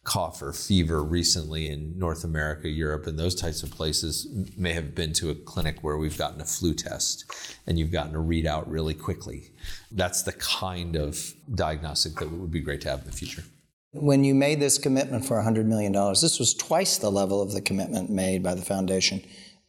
cough 0.02 0.40
or 0.40 0.52
fever 0.52 1.02
recently 1.02 1.68
in 1.68 1.98
North 1.98 2.22
America, 2.22 2.68
Europe, 2.68 3.06
and 3.06 3.18
those 3.18 3.34
types 3.34 3.62
of 3.62 3.70
places 3.72 4.26
may 4.56 4.72
have 4.72 4.94
been 4.94 5.12
to 5.12 5.30
a 5.30 5.34
clinic 5.34 5.82
where 5.82 5.96
we've 5.96 6.16
gotten 6.16 6.40
a 6.40 6.44
flu 6.44 6.74
test 6.74 7.24
and 7.66 7.76
you've 7.78 7.90
gotten 7.90 8.14
a 8.14 8.18
readout 8.18 8.64
really 8.66 8.94
quickly. 8.94 9.50
That's 9.90 10.22
the 10.22 10.32
kind 10.32 10.94
of 10.94 11.34
diagnostic 11.52 12.14
that 12.16 12.30
would 12.30 12.52
be 12.52 12.60
great 12.60 12.80
to 12.82 12.90
have 12.90 13.00
in 13.00 13.06
the 13.06 13.12
future. 13.12 13.42
When 13.92 14.22
you 14.22 14.34
made 14.34 14.60
this 14.60 14.78
commitment 14.78 15.24
for 15.24 15.42
$100 15.42 15.64
million, 15.64 15.92
this 15.92 16.38
was 16.38 16.54
twice 16.54 16.98
the 16.98 17.10
level 17.10 17.42
of 17.42 17.52
the 17.52 17.60
commitment 17.60 18.08
made 18.08 18.42
by 18.44 18.54
the 18.54 18.62
foundation 18.62 19.24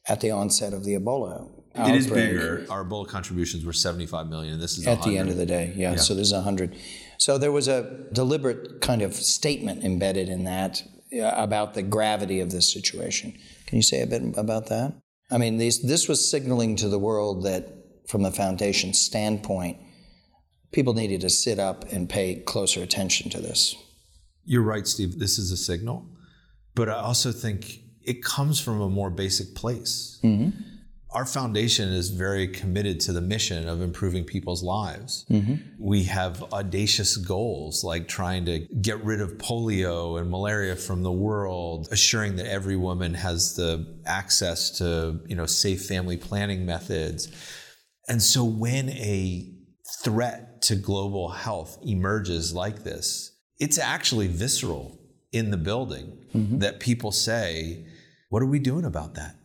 at 0.07 0.21
the 0.21 0.29
onset 0.29 0.73
of 0.73 0.83
the 0.83 0.93
Ebola. 0.93 1.49
Outbreak. 1.77 1.95
It 1.95 1.97
is 1.97 2.07
bigger. 2.07 2.65
Our 2.69 2.83
Ebola 2.83 3.07
contributions 3.07 3.65
were 3.65 3.73
75 3.73 4.27
million, 4.27 4.53
and 4.53 4.61
this 4.61 4.77
is 4.77 4.87
at 4.87 4.99
100. 4.99 5.11
the 5.11 5.17
end 5.19 5.29
of 5.29 5.37
the 5.37 5.45
day. 5.45 5.73
Yeah, 5.75 5.91
yeah. 5.91 5.97
so 5.97 6.15
there's 6.15 6.33
100. 6.33 6.75
So 7.17 7.37
there 7.37 7.51
was 7.51 7.67
a 7.67 8.05
deliberate 8.13 8.81
kind 8.81 9.01
of 9.01 9.13
statement 9.13 9.83
embedded 9.83 10.29
in 10.29 10.43
that 10.45 10.83
about 11.21 11.73
the 11.73 11.81
gravity 11.81 12.39
of 12.39 12.51
this 12.51 12.71
situation. 12.71 13.33
Can 13.65 13.77
you 13.77 13.81
say 13.81 14.01
a 14.01 14.07
bit 14.07 14.21
about 14.37 14.67
that? 14.67 14.93
I 15.29 15.37
mean, 15.37 15.57
these, 15.57 15.81
this 15.81 16.07
was 16.07 16.29
signaling 16.29 16.75
to 16.77 16.89
the 16.89 16.99
world 16.99 17.43
that, 17.43 17.67
from 18.07 18.23
the 18.23 18.31
foundation's 18.31 18.99
standpoint, 18.99 19.77
people 20.71 20.93
needed 20.93 21.21
to 21.21 21.29
sit 21.29 21.59
up 21.59 21.85
and 21.91 22.09
pay 22.09 22.35
closer 22.35 22.81
attention 22.81 23.29
to 23.31 23.41
this. 23.41 23.75
You're 24.45 24.63
right, 24.63 24.87
Steve. 24.87 25.19
This 25.19 25.37
is 25.37 25.51
a 25.51 25.57
signal. 25.57 26.05
But 26.75 26.89
I 26.89 26.93
also 26.93 27.31
think 27.31 27.81
it 28.03 28.23
comes 28.23 28.61
from 28.61 28.79
a 28.79 28.89
more 28.89 29.09
basic 29.09 29.55
place. 29.55 30.19
Mm-hmm. 30.23 30.57
Our 31.11 31.25
foundation 31.25 31.89
is 31.89 32.09
very 32.09 32.49
committed 32.49 32.99
to 33.01 33.13
the 33.13 33.21
mission 33.21 33.69
of 33.69 33.81
improving 33.81 34.25
people's 34.25 34.61
lives. 34.61 35.25
Mm-hmm. 35.29 35.55
We 35.79 36.03
have 36.03 36.43
audacious 36.51 37.15
goals 37.15 37.83
like 37.83 38.09
trying 38.09 38.45
to 38.45 38.59
get 38.81 39.03
rid 39.05 39.21
of 39.21 39.37
polio 39.37 40.19
and 40.19 40.29
malaria 40.29 40.75
from 40.75 41.03
the 41.03 41.11
world, 41.11 41.87
assuring 41.91 42.35
that 42.35 42.45
every 42.45 42.75
woman 42.75 43.13
has 43.13 43.55
the 43.55 44.01
access 44.05 44.69
to, 44.79 45.21
you 45.27 45.35
know, 45.35 45.45
safe 45.45 45.85
family 45.85 46.17
planning 46.17 46.65
methods. 46.65 47.29
And 48.09 48.21
so 48.21 48.43
when 48.43 48.89
a 48.89 49.49
threat 50.03 50.61
to 50.63 50.75
global 50.75 51.29
health 51.29 51.77
emerges 51.83 52.53
like 52.53 52.83
this, 52.83 53.31
it's 53.59 53.77
actually 53.77 54.27
visceral 54.27 54.99
in 55.31 55.51
the 55.51 55.57
building 55.57 56.25
mm-hmm. 56.33 56.59
that 56.59 56.81
people 56.81 57.13
say, 57.13 57.85
What 58.29 58.41
are 58.43 58.47
we 58.47 58.59
doing 58.59 58.83
about 58.83 59.15
that? 59.15 59.36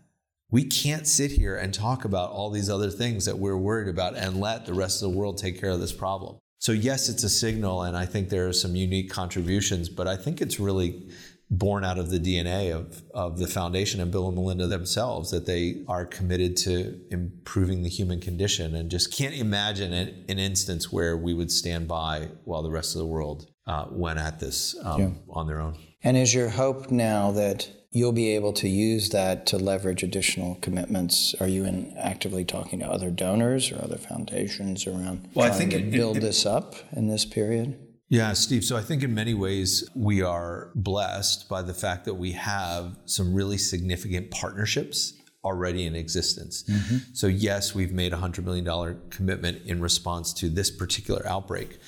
We 0.53 0.65
can't 0.65 1.07
sit 1.07 1.33
here 1.33 1.57
and 1.57 1.73
talk 1.73 2.05
about 2.05 2.31
all 2.31 2.51
these 2.51 2.69
other 2.69 2.91
things 2.91 3.25
that 3.25 3.39
we're 3.39 3.57
worried 3.57 3.89
about 3.89 4.17
and 4.17 4.39
let 4.39 4.67
the 4.67 4.75
rest 4.75 5.03
of 5.03 5.11
the 5.11 5.19
world 5.19 5.39
take 5.39 5.59
care 5.59 5.71
of 5.71 5.81
this 5.81 5.93
problem. 5.93 6.37
So, 6.59 6.73
yes, 6.73 7.09
it's 7.09 7.25
a 7.25 7.31
signal, 7.31 7.83
and 7.83 7.97
I 7.97 8.05
think 8.05 8.29
there 8.29 8.47
are 8.47 8.53
some 8.53 8.77
unique 8.77 9.11
contributions, 9.11 9.89
but 9.89 10.07
I 10.07 10.15
think 10.15 10.43
it's 10.43 10.61
really 10.61 11.11
born 11.51 11.85
out 11.85 11.99
of 11.99 12.11
the 12.11 12.19
DNA 12.19 12.71
of, 12.71 13.03
of 13.15 13.39
the 13.39 13.47
foundation 13.47 14.01
and 14.01 14.13
Bill 14.13 14.29
and 14.29 14.37
Melinda 14.37 14.67
themselves 14.67 15.31
that 15.31 15.47
they 15.47 15.85
are 15.89 16.05
committed 16.05 16.57
to 16.59 17.01
improving 17.11 17.83
the 17.83 17.89
human 17.89 18.21
condition 18.21 18.75
and 18.75 18.91
just 18.91 19.13
can't 19.13 19.35
imagine 19.35 19.93
an, 19.93 20.25
an 20.29 20.39
instance 20.39 20.93
where 20.93 21.17
we 21.17 21.35
would 21.35 21.51
stand 21.51 21.89
by 21.89 22.29
while 22.45 22.63
the 22.63 22.71
rest 22.71 22.95
of 22.95 23.01
the 23.01 23.07
world 23.07 23.51
uh, 23.67 23.87
went 23.91 24.19
at 24.19 24.39
this 24.39 24.77
um, 24.85 25.01
yeah. 25.01 25.11
on 25.31 25.47
their 25.47 25.61
own. 25.61 25.77
And 26.03 26.17
is 26.17 26.35
your 26.35 26.49
hope 26.49 26.91
now 26.91 27.33
that 27.33 27.69
you'll 27.93 28.13
be 28.13 28.35
able 28.35 28.53
to 28.55 28.69
use 28.69 29.11
that 29.11 29.47
to 29.47 29.59
leverage 29.59 30.03
additional 30.03 30.57
commitments? 30.57 31.35
Are 31.41 31.47
you 31.47 31.65
in 31.65 31.95
actively 31.97 32.45
talking 32.45 32.81
to 32.81 32.87
other 32.87 33.11
donors 33.11 33.71
or 33.71 33.83
other 33.83 33.99
foundations 33.99 34.87
around 34.87 35.29
well, 35.35 35.47
trying 35.47 35.53
I 35.53 35.59
think 35.59 35.71
to 35.73 35.79
it, 35.79 35.91
build 35.91 36.17
it, 36.17 36.21
this 36.21 36.45
up 36.47 36.75
in 36.93 37.09
this 37.09 37.25
period? 37.25 37.79
Yeah, 38.09 38.33
Steve. 38.33 38.65
So 38.65 38.77
I 38.77 38.83
think 38.83 39.03
in 39.03 39.15
many 39.15 39.35
ways 39.35 39.89
we 39.95 40.23
are 40.23 40.71
blessed 40.75 41.49
by 41.49 41.63
the 41.63 41.75
fact 41.75 42.05
that 42.07 42.15
we 42.15 42.33
have 42.33 42.99
some 43.05 43.35
really 43.35 43.59
significant 43.59 44.31
partnerships 44.31 45.15
already 45.45 45.87
in 45.87 45.95
existence. 45.95 46.63
Mm-hmm. 46.65 46.97
So, 47.15 47.27
yes, 47.27 47.75
we've 47.75 47.93
made 47.93 48.13
a 48.13 48.17
$100 48.17 48.45
million 48.45 49.01
commitment 49.11 49.67
in 49.67 49.81
response 49.81 50.33
to 50.35 50.49
this 50.49 50.71
particular 50.71 51.27
outbreak. 51.27 51.79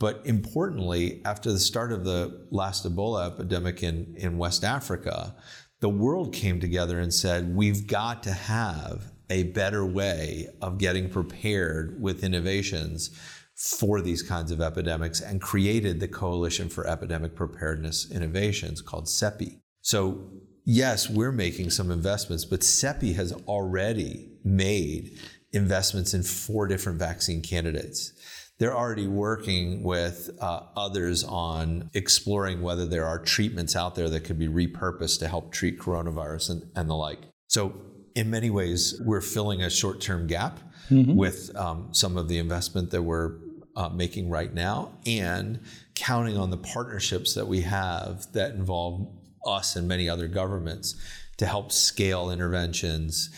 But 0.00 0.22
importantly, 0.24 1.20
after 1.24 1.50
the 1.50 1.58
start 1.58 1.92
of 1.92 2.04
the 2.04 2.46
last 2.50 2.84
Ebola 2.84 3.32
epidemic 3.32 3.82
in, 3.82 4.14
in 4.16 4.38
West 4.38 4.62
Africa, 4.62 5.34
the 5.80 5.88
world 5.88 6.32
came 6.32 6.60
together 6.60 7.00
and 7.00 7.12
said, 7.12 7.54
we've 7.54 7.86
got 7.86 8.22
to 8.24 8.32
have 8.32 9.12
a 9.30 9.44
better 9.44 9.84
way 9.84 10.48
of 10.62 10.78
getting 10.78 11.10
prepared 11.10 12.00
with 12.00 12.22
innovations 12.24 13.10
for 13.54 14.00
these 14.00 14.22
kinds 14.22 14.52
of 14.52 14.60
epidemics 14.60 15.20
and 15.20 15.40
created 15.40 15.98
the 15.98 16.06
Coalition 16.06 16.68
for 16.68 16.86
Epidemic 16.86 17.34
Preparedness 17.34 18.10
Innovations 18.10 18.80
called 18.80 19.06
CEPI. 19.06 19.60
So, 19.82 20.30
yes, 20.64 21.10
we're 21.10 21.32
making 21.32 21.70
some 21.70 21.90
investments, 21.90 22.44
but 22.44 22.60
CEPI 22.60 23.16
has 23.16 23.32
already 23.48 24.30
made 24.44 25.18
investments 25.52 26.14
in 26.14 26.22
four 26.22 26.68
different 26.68 27.00
vaccine 27.00 27.42
candidates 27.42 28.12
they're 28.58 28.76
already 28.76 29.06
working 29.06 29.82
with 29.82 30.30
uh, 30.40 30.62
others 30.76 31.22
on 31.24 31.90
exploring 31.94 32.60
whether 32.60 32.86
there 32.86 33.06
are 33.06 33.18
treatments 33.18 33.76
out 33.76 33.94
there 33.94 34.08
that 34.10 34.24
could 34.24 34.38
be 34.38 34.48
repurposed 34.48 35.20
to 35.20 35.28
help 35.28 35.52
treat 35.52 35.78
coronavirus 35.78 36.50
and, 36.50 36.70
and 36.74 36.90
the 36.90 36.94
like. 36.94 37.20
So, 37.46 37.74
in 38.14 38.30
many 38.30 38.50
ways, 38.50 39.00
we're 39.04 39.20
filling 39.20 39.62
a 39.62 39.70
short 39.70 40.00
term 40.00 40.26
gap 40.26 40.58
mm-hmm. 40.90 41.14
with 41.14 41.54
um, 41.56 41.88
some 41.92 42.16
of 42.16 42.28
the 42.28 42.38
investment 42.38 42.90
that 42.90 43.02
we're 43.02 43.36
uh, 43.76 43.88
making 43.90 44.28
right 44.28 44.52
now 44.52 44.90
and 45.06 45.60
counting 45.94 46.36
on 46.36 46.50
the 46.50 46.56
partnerships 46.56 47.34
that 47.34 47.46
we 47.46 47.60
have 47.60 48.26
that 48.32 48.52
involve 48.54 49.06
us 49.46 49.76
and 49.76 49.86
many 49.86 50.08
other 50.08 50.26
governments 50.26 50.96
to 51.36 51.46
help 51.46 51.70
scale 51.70 52.32
interventions 52.32 53.30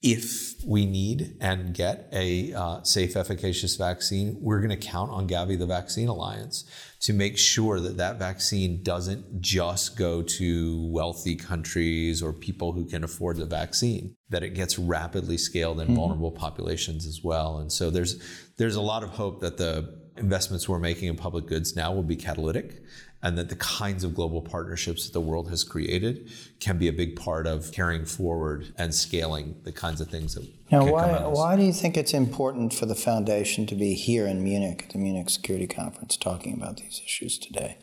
if 0.00 0.54
we 0.64 0.86
need 0.86 1.36
and 1.40 1.74
get 1.74 2.08
a 2.12 2.52
uh, 2.52 2.82
safe, 2.82 3.16
efficacious 3.16 3.74
vaccine, 3.74 4.36
we're 4.40 4.60
going 4.60 4.70
to 4.70 4.76
count 4.76 5.10
on 5.10 5.28
Gavi, 5.28 5.58
the 5.58 5.66
Vaccine 5.66 6.08
Alliance, 6.08 6.64
to 7.00 7.12
make 7.12 7.36
sure 7.36 7.80
that 7.80 7.96
that 7.96 8.16
vaccine 8.16 8.82
doesn't 8.84 9.40
just 9.40 9.98
go 9.98 10.22
to 10.22 10.88
wealthy 10.92 11.34
countries 11.34 12.22
or 12.22 12.32
people 12.32 12.72
who 12.72 12.84
can 12.84 13.02
afford 13.02 13.38
the 13.38 13.46
vaccine, 13.46 14.14
that 14.28 14.44
it 14.44 14.50
gets 14.50 14.78
rapidly 14.78 15.36
scaled 15.36 15.80
in 15.80 15.86
mm-hmm. 15.86 15.96
vulnerable 15.96 16.32
populations 16.32 17.04
as 17.04 17.20
well. 17.24 17.58
And 17.58 17.72
so 17.72 17.90
there's 17.90 18.22
there's 18.56 18.76
a 18.76 18.80
lot 18.80 19.02
of 19.02 19.10
hope 19.10 19.40
that 19.40 19.56
the 19.56 19.98
investments 20.16 20.68
we're 20.68 20.78
making 20.78 21.08
in 21.08 21.16
public 21.16 21.46
goods 21.46 21.76
now 21.76 21.92
will 21.92 22.02
be 22.02 22.16
catalytic 22.16 22.82
and 23.22 23.36
that 23.36 23.48
the 23.48 23.56
kinds 23.56 24.04
of 24.04 24.14
global 24.14 24.40
partnerships 24.40 25.06
that 25.06 25.12
the 25.12 25.20
world 25.20 25.50
has 25.50 25.64
created 25.64 26.30
can 26.60 26.78
be 26.78 26.88
a 26.88 26.92
big 26.92 27.16
part 27.16 27.46
of 27.46 27.72
carrying 27.72 28.04
forward 28.04 28.72
and 28.76 28.94
scaling 28.94 29.56
the 29.64 29.72
kinds 29.72 30.00
of 30.00 30.08
things 30.08 30.34
that 30.34 30.48
now 30.70 30.84
why, 30.84 31.26
why 31.26 31.56
do 31.56 31.62
you 31.62 31.72
think 31.72 31.96
it's 31.96 32.14
important 32.14 32.74
for 32.74 32.86
the 32.86 32.94
foundation 32.94 33.66
to 33.66 33.74
be 33.74 33.94
here 33.94 34.26
in 34.26 34.44
munich 34.44 34.84
at 34.84 34.90
the 34.90 34.98
munich 34.98 35.30
security 35.30 35.66
conference 35.66 36.16
talking 36.16 36.54
about 36.54 36.76
these 36.76 37.00
issues 37.04 37.38
today? 37.38 37.78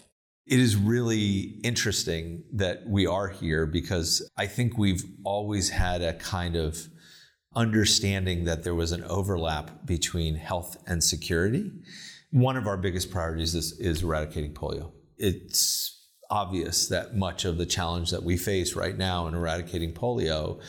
It 0.46 0.60
is 0.60 0.76
really 0.76 1.60
interesting 1.64 2.44
that 2.54 2.88
we 2.88 3.08
are 3.08 3.28
here 3.28 3.66
because 3.66 4.30
i 4.38 4.46
think 4.46 4.78
we've 4.78 5.04
always 5.24 5.70
had 5.70 6.02
a 6.02 6.14
kind 6.14 6.56
of 6.56 6.88
understanding 7.56 8.44
that 8.44 8.64
there 8.64 8.76
was 8.76 8.92
an 8.92 9.04
overlap 9.06 9.86
between 9.86 10.36
health 10.36 10.78
and 10.86 11.04
security. 11.04 11.72
One 12.32 12.58
of 12.58 12.68
our 12.68 12.76
biggest 12.76 13.12
priorities 13.12 13.56
is, 13.56 13.80
is 13.80 14.04
eradicating 14.04 14.54
polio 14.54 14.92
it's 15.18 15.92
obvious 16.30 16.88
that 16.88 17.16
much 17.16 17.46
of 17.46 17.58
the 17.58 17.66
challenge 17.66 18.12
that 18.12 18.24
we 18.24 18.38
face 18.38 18.76
right 18.76 18.98
now 18.98 19.28
in 19.28 19.36
eradicating 19.36 19.94
polio 19.94 20.60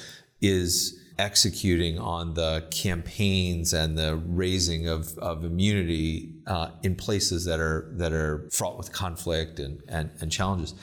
is 0.41 1.03
executing 1.19 1.99
on 1.99 2.35
the 2.35 2.67
campaigns 2.71 3.73
and 3.73 3.97
the 3.97 4.17
raising 4.17 4.87
of, 4.87 5.17
of 5.19 5.45
immunity 5.45 6.35
uh, 6.47 6.71
in 6.83 6.95
places 6.95 7.47
that 7.47 7.59
are 7.59 7.89
that 7.93 8.13
are 8.13 8.49
fraught 8.53 8.77
with 8.77 8.93
conflict 8.93 9.59
and, 9.59 9.83
and, 9.89 10.11
and 10.21 10.31
challenges. 10.31 10.75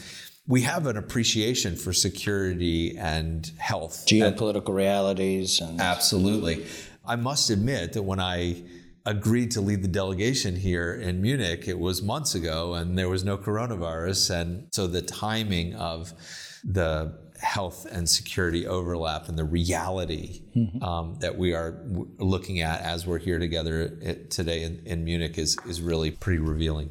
We 0.47 0.61
have 0.61 0.87
an 0.87 0.97
appreciation 0.97 1.75
for 1.75 1.93
security 1.93 2.97
and 2.97 3.49
health. 3.57 4.05
Geopolitical 4.07 4.69
and, 4.69 4.75
realities. 4.75 5.61
And- 5.61 5.79
absolutely. 5.79 6.65
I 7.05 7.15
must 7.15 7.49
admit 7.49 7.93
that 7.93 8.03
when 8.03 8.19
I 8.19 8.63
agreed 9.05 9.51
to 9.51 9.61
lead 9.61 9.81
the 9.81 9.87
delegation 9.87 10.55
here 10.55 10.93
in 10.93 11.21
Munich, 11.21 11.67
it 11.67 11.77
was 11.77 12.01
months 12.01 12.35
ago 12.35 12.73
and 12.73 12.97
there 12.97 13.09
was 13.09 13.23
no 13.23 13.37
coronavirus. 13.37 14.41
And 14.41 14.67
so 14.71 14.87
the 14.87 15.01
timing 15.01 15.75
of 15.75 16.13
the 16.63 17.17
health 17.41 17.85
and 17.91 18.09
security 18.09 18.65
overlap 18.65 19.27
and 19.27 19.37
the 19.37 19.43
reality 19.43 20.41
mm-hmm. 20.55 20.81
um, 20.81 21.17
that 21.19 21.37
we 21.37 21.53
are 21.53 21.71
w- 21.71 22.07
looking 22.17 22.61
at 22.61 22.79
as 22.81 23.05
we're 23.05 23.19
here 23.19 23.37
together 23.37 23.89
today 24.29 24.63
in, 24.63 24.81
in 24.85 25.03
Munich 25.03 25.37
is, 25.37 25.57
is 25.67 25.81
really 25.81 26.11
pretty 26.11 26.39
revealing. 26.39 26.89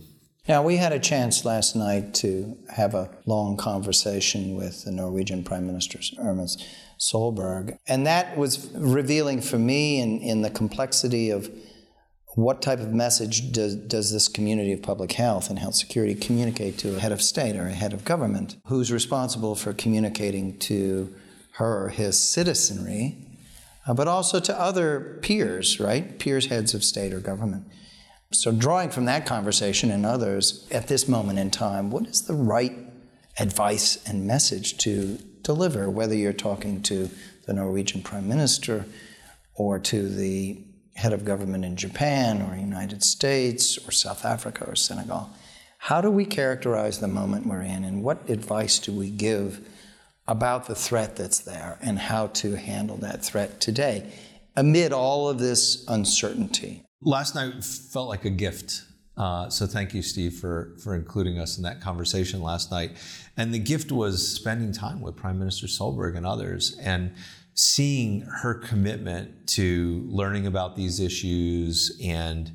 Now, 0.48 0.62
we 0.64 0.76
had 0.76 0.92
a 0.92 0.98
chance 0.98 1.44
last 1.44 1.76
night 1.76 2.14
to 2.14 2.58
have 2.68 2.94
a 2.94 3.08
long 3.26 3.56
conversation 3.56 4.56
with 4.56 4.84
the 4.84 4.90
Norwegian 4.90 5.44
Prime 5.44 5.66
Minister, 5.66 6.00
Erna 6.18 6.46
Solberg, 6.98 7.78
and 7.86 8.06
that 8.08 8.36
was 8.36 8.68
revealing 8.74 9.40
for 9.40 9.56
me 9.56 10.00
in, 10.00 10.18
in 10.18 10.42
the 10.42 10.50
complexity 10.50 11.30
of 11.30 11.48
what 12.34 12.62
type 12.62 12.80
of 12.80 12.92
message 12.92 13.52
does, 13.52 13.74
does 13.74 14.12
this 14.12 14.26
community 14.26 14.72
of 14.72 14.82
public 14.82 15.12
health 15.12 15.50
and 15.50 15.58
health 15.58 15.74
security 15.74 16.14
communicate 16.14 16.78
to 16.78 16.96
a 16.96 16.98
head 16.98 17.12
of 17.12 17.20
state 17.20 17.56
or 17.56 17.66
a 17.66 17.72
head 17.72 17.92
of 17.92 18.04
government 18.04 18.56
who's 18.66 18.90
responsible 18.90 19.54
for 19.54 19.72
communicating 19.72 20.58
to 20.58 21.14
her 21.56 21.84
or 21.84 21.88
his 21.90 22.18
citizenry, 22.18 23.18
uh, 23.86 23.92
but 23.92 24.08
also 24.08 24.40
to 24.40 24.58
other 24.58 25.18
peers, 25.20 25.78
right? 25.78 26.18
Peers, 26.18 26.46
heads 26.46 26.72
of 26.72 26.82
state 26.82 27.12
or 27.12 27.20
government. 27.20 27.66
So, 28.30 28.50
drawing 28.50 28.88
from 28.88 29.04
that 29.04 29.26
conversation 29.26 29.90
and 29.90 30.06
others 30.06 30.66
at 30.70 30.88
this 30.88 31.06
moment 31.06 31.38
in 31.38 31.50
time, 31.50 31.90
what 31.90 32.06
is 32.06 32.22
the 32.22 32.34
right 32.34 32.72
advice 33.38 34.02
and 34.08 34.26
message 34.26 34.78
to 34.78 35.18
deliver, 35.42 35.90
whether 35.90 36.14
you're 36.14 36.32
talking 36.32 36.82
to 36.84 37.10
the 37.46 37.52
Norwegian 37.52 38.02
Prime 38.02 38.26
Minister 38.26 38.86
or 39.54 39.78
to 39.80 40.08
the 40.08 40.64
head 40.94 41.12
of 41.12 41.24
government 41.24 41.64
in 41.64 41.76
Japan 41.76 42.42
or 42.42 42.56
United 42.56 43.02
States 43.02 43.78
or 43.86 43.90
South 43.90 44.24
Africa 44.24 44.64
or 44.66 44.76
Senegal. 44.76 45.30
How 45.78 46.00
do 46.00 46.10
we 46.10 46.24
characterize 46.24 47.00
the 47.00 47.08
moment 47.08 47.46
we're 47.46 47.62
in 47.62 47.84
and 47.84 48.04
what 48.04 48.28
advice 48.30 48.78
do 48.78 48.92
we 48.92 49.10
give 49.10 49.66
about 50.28 50.66
the 50.66 50.74
threat 50.74 51.16
that's 51.16 51.40
there 51.40 51.78
and 51.82 51.98
how 51.98 52.28
to 52.28 52.56
handle 52.56 52.96
that 52.98 53.24
threat 53.24 53.60
today 53.60 54.12
amid 54.54 54.92
all 54.92 55.28
of 55.28 55.38
this 55.38 55.84
uncertainty? 55.88 56.84
Last 57.00 57.34
night 57.34 57.64
felt 57.64 58.08
like 58.08 58.24
a 58.24 58.30
gift. 58.30 58.82
Uh, 59.16 59.50
so 59.50 59.66
thank 59.66 59.92
you, 59.92 60.02
Steve, 60.02 60.34
for 60.34 60.74
for 60.82 60.94
including 60.94 61.38
us 61.38 61.56
in 61.58 61.64
that 61.64 61.80
conversation 61.80 62.40
last 62.40 62.70
night. 62.70 62.92
And 63.36 63.52
the 63.52 63.58
gift 63.58 63.92
was 63.92 64.26
spending 64.26 64.72
time 64.72 65.00
with 65.00 65.16
Prime 65.16 65.38
Minister 65.38 65.66
Solberg 65.66 66.16
and 66.16 66.26
others, 66.26 66.78
and 66.78 67.12
seeing 67.54 68.22
her 68.22 68.54
commitment 68.54 69.46
to 69.46 70.04
learning 70.08 70.46
about 70.46 70.76
these 70.76 71.00
issues 71.00 71.98
and 72.02 72.52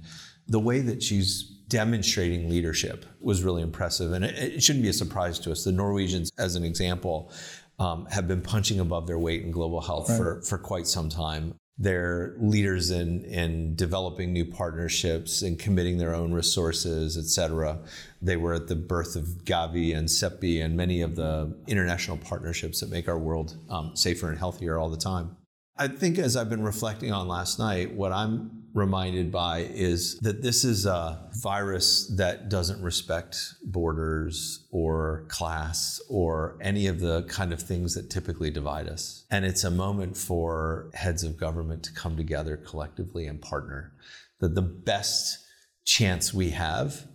the 0.47 0.59
way 0.59 0.79
that 0.81 1.03
she's 1.03 1.43
demonstrating 1.67 2.49
leadership 2.49 3.05
was 3.19 3.43
really 3.43 3.61
impressive. 3.61 4.13
And 4.13 4.25
it, 4.25 4.37
it 4.55 4.63
shouldn't 4.63 4.83
be 4.83 4.89
a 4.89 4.93
surprise 4.93 5.37
to 5.39 5.51
us. 5.51 5.63
The 5.63 5.71
Norwegians, 5.71 6.31
as 6.37 6.55
an 6.55 6.63
example, 6.63 7.31
um, 7.79 8.05
have 8.07 8.27
been 8.27 8.41
punching 8.41 8.79
above 8.79 9.05
their 9.05 9.19
weight 9.19 9.43
in 9.43 9.51
global 9.51 9.81
health 9.81 10.09
right. 10.09 10.17
for, 10.17 10.41
for 10.41 10.57
quite 10.57 10.87
some 10.87 11.09
time. 11.09 11.53
They're 11.79 12.33
leaders 12.39 12.89
in, 12.89 13.23
in 13.25 13.75
developing 13.75 14.33
new 14.33 14.45
partnerships 14.45 15.43
and 15.43 15.59
committing 15.59 15.99
their 15.99 16.15
own 16.15 16.33
resources, 16.33 17.17
et 17.17 17.25
cetera. 17.25 17.79
They 18.19 18.35
were 18.35 18.55
at 18.55 18.67
the 18.67 18.75
birth 18.75 19.15
of 19.15 19.45
Gavi 19.45 19.95
and 19.95 20.07
CEPI 20.07 20.63
and 20.63 20.75
many 20.75 21.01
of 21.01 21.15
the 21.15 21.55
international 21.67 22.17
partnerships 22.17 22.79
that 22.79 22.89
make 22.89 23.07
our 23.07 23.19
world 23.19 23.57
um, 23.69 23.95
safer 23.95 24.29
and 24.29 24.39
healthier 24.39 24.79
all 24.79 24.89
the 24.89 24.97
time. 24.97 25.37
I 25.79 25.87
think 25.87 26.17
as 26.17 26.35
I've 26.35 26.49
been 26.49 26.63
reflecting 26.63 27.11
on 27.11 27.27
last 27.27 27.59
night, 27.59 27.93
what 27.93 28.11
I'm 28.11 28.63
reminded 28.73 29.31
by 29.31 29.59
is 29.59 30.17
that 30.19 30.41
this 30.41 30.63
is 30.63 30.85
a 30.85 31.29
virus 31.35 32.07
that 32.17 32.49
doesn't 32.49 32.81
respect 32.81 33.37
borders 33.63 34.65
or 34.71 35.25
class 35.27 36.01
or 36.09 36.57
any 36.61 36.87
of 36.87 36.99
the 36.99 37.23
kind 37.23 37.53
of 37.53 37.61
things 37.61 37.93
that 37.93 38.09
typically 38.09 38.49
divide 38.49 38.87
us. 38.87 39.25
And 39.29 39.45
it's 39.45 39.63
a 39.63 39.71
moment 39.71 40.17
for 40.17 40.89
heads 40.95 41.23
of 41.23 41.37
government 41.37 41.83
to 41.83 41.93
come 41.93 42.17
together 42.17 42.57
collectively 42.57 43.27
and 43.27 43.39
partner. 43.39 43.93
That 44.39 44.55
the 44.55 44.61
best 44.63 45.45
chance 45.85 46.33
we 46.33 46.51
have 46.51 47.07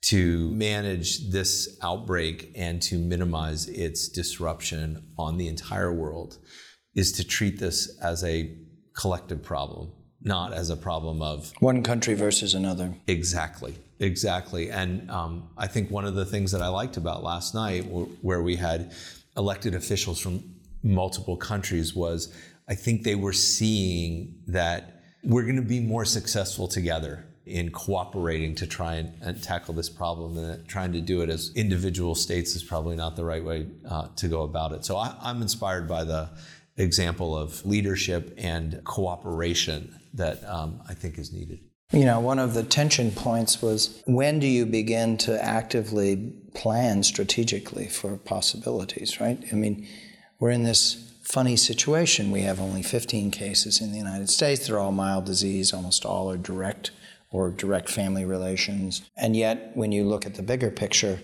to 0.00 0.50
manage 0.50 1.30
this 1.30 1.78
outbreak 1.82 2.52
and 2.54 2.80
to 2.82 2.98
minimize 2.98 3.68
its 3.68 4.08
disruption 4.08 5.04
on 5.18 5.36
the 5.38 5.48
entire 5.48 5.92
world 5.92 6.38
is 6.98 7.12
to 7.12 7.24
treat 7.24 7.60
this 7.60 7.96
as 8.00 8.24
a 8.24 8.50
collective 8.92 9.40
problem, 9.40 9.92
not 10.20 10.52
as 10.52 10.68
a 10.68 10.76
problem 10.76 11.22
of 11.22 11.52
one 11.60 11.80
country 11.80 12.14
versus 12.14 12.54
another. 12.54 12.92
Exactly, 13.06 13.76
exactly. 14.00 14.70
And 14.70 15.08
um, 15.08 15.48
I 15.56 15.68
think 15.68 15.92
one 15.92 16.04
of 16.04 16.16
the 16.16 16.24
things 16.24 16.50
that 16.50 16.60
I 16.60 16.66
liked 16.66 16.96
about 16.96 17.22
last 17.22 17.54
night, 17.54 17.82
where 17.82 18.42
we 18.42 18.56
had 18.56 18.92
elected 19.36 19.76
officials 19.76 20.18
from 20.18 20.42
multiple 20.82 21.36
countries, 21.36 21.94
was 21.94 22.34
I 22.68 22.74
think 22.74 23.04
they 23.04 23.14
were 23.14 23.32
seeing 23.32 24.34
that 24.48 25.00
we're 25.22 25.44
going 25.44 25.56
to 25.56 25.62
be 25.62 25.80
more 25.80 26.04
successful 26.04 26.66
together 26.66 27.24
in 27.46 27.70
cooperating 27.70 28.56
to 28.56 28.66
try 28.66 28.94
and, 28.94 29.12
and, 29.22 29.42
tackle 29.42 29.72
this 29.72 29.88
problem 29.88 30.36
and 30.36 30.68
trying 30.68 30.92
to 30.92 31.00
do 31.00 31.22
it 31.22 31.30
as 31.30 31.50
individual 31.54 32.14
states 32.14 32.54
is 32.54 32.62
probably 32.62 32.94
not 32.94 33.16
the 33.16 33.24
right 33.24 33.42
way 33.42 33.66
uh, 33.88 34.06
to 34.16 34.28
go 34.28 34.42
about 34.42 34.72
it. 34.72 34.84
So 34.84 34.98
I, 34.98 35.14
I'm 35.22 35.40
inspired 35.40 35.88
by 35.88 36.04
the 36.04 36.28
example 36.78 37.36
of 37.36 37.64
leadership 37.66 38.34
and 38.38 38.80
cooperation 38.84 39.98
that 40.14 40.42
um, 40.48 40.80
I 40.88 40.94
think 40.94 41.18
is 41.18 41.32
needed. 41.32 41.60
You 41.92 42.04
know, 42.04 42.20
one 42.20 42.38
of 42.38 42.54
the 42.54 42.62
tension 42.62 43.10
points 43.10 43.62
was 43.62 44.02
when 44.06 44.38
do 44.40 44.46
you 44.46 44.66
begin 44.66 45.16
to 45.18 45.42
actively 45.42 46.34
plan 46.54 47.02
strategically 47.02 47.86
for 47.86 48.16
possibilities, 48.18 49.20
right? 49.20 49.42
I 49.50 49.54
mean, 49.54 49.86
we're 50.38 50.50
in 50.50 50.64
this 50.64 51.08
funny 51.22 51.56
situation. 51.56 52.30
We 52.30 52.42
have 52.42 52.60
only 52.60 52.82
15 52.82 53.30
cases 53.30 53.80
in 53.80 53.90
the 53.92 53.98
United 53.98 54.28
States. 54.28 54.66
They're 54.66 54.78
all 54.78 54.92
mild 54.92 55.24
disease, 55.24 55.72
almost 55.72 56.04
all 56.04 56.30
are 56.30 56.36
direct 56.36 56.90
or 57.30 57.50
direct 57.50 57.90
family 57.90 58.24
relations. 58.24 59.02
And 59.16 59.36
yet, 59.36 59.72
when 59.74 59.92
you 59.92 60.04
look 60.04 60.26
at 60.26 60.34
the 60.34 60.42
bigger 60.42 60.70
picture, 60.70 61.20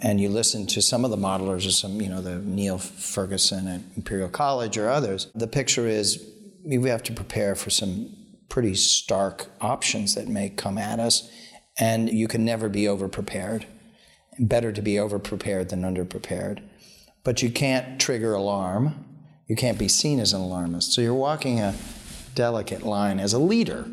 and 0.00 0.20
you 0.20 0.28
listen 0.28 0.66
to 0.66 0.82
some 0.82 1.04
of 1.04 1.10
the 1.10 1.16
modelers 1.16 1.66
or 1.66 1.70
some, 1.70 2.00
you 2.00 2.08
know, 2.08 2.20
the 2.20 2.38
Neil 2.38 2.78
Ferguson 2.78 3.68
at 3.68 3.80
Imperial 3.96 4.28
College 4.28 4.76
or 4.76 4.88
others, 4.88 5.30
the 5.34 5.46
picture 5.46 5.86
is 5.86 6.24
we 6.64 6.88
have 6.88 7.02
to 7.04 7.12
prepare 7.12 7.54
for 7.54 7.70
some 7.70 8.14
pretty 8.48 8.74
stark 8.74 9.50
options 9.60 10.14
that 10.14 10.28
may 10.28 10.48
come 10.48 10.78
at 10.78 11.00
us, 11.00 11.30
and 11.78 12.08
you 12.08 12.28
can 12.28 12.44
never 12.44 12.68
be 12.68 12.88
over-prepared. 12.88 13.66
Better 14.38 14.72
to 14.72 14.82
be 14.82 14.98
over-prepared 14.98 15.68
than 15.68 15.84
under-prepared. 15.84 16.62
But 17.22 17.42
you 17.42 17.50
can't 17.50 18.00
trigger 18.00 18.34
alarm. 18.34 19.06
You 19.46 19.56
can't 19.56 19.78
be 19.78 19.88
seen 19.88 20.20
as 20.20 20.32
an 20.32 20.40
alarmist. 20.40 20.92
So 20.92 21.00
you're 21.00 21.14
walking 21.14 21.60
a 21.60 21.74
delicate 22.34 22.82
line 22.82 23.20
as 23.20 23.32
a 23.32 23.38
leader. 23.38 23.86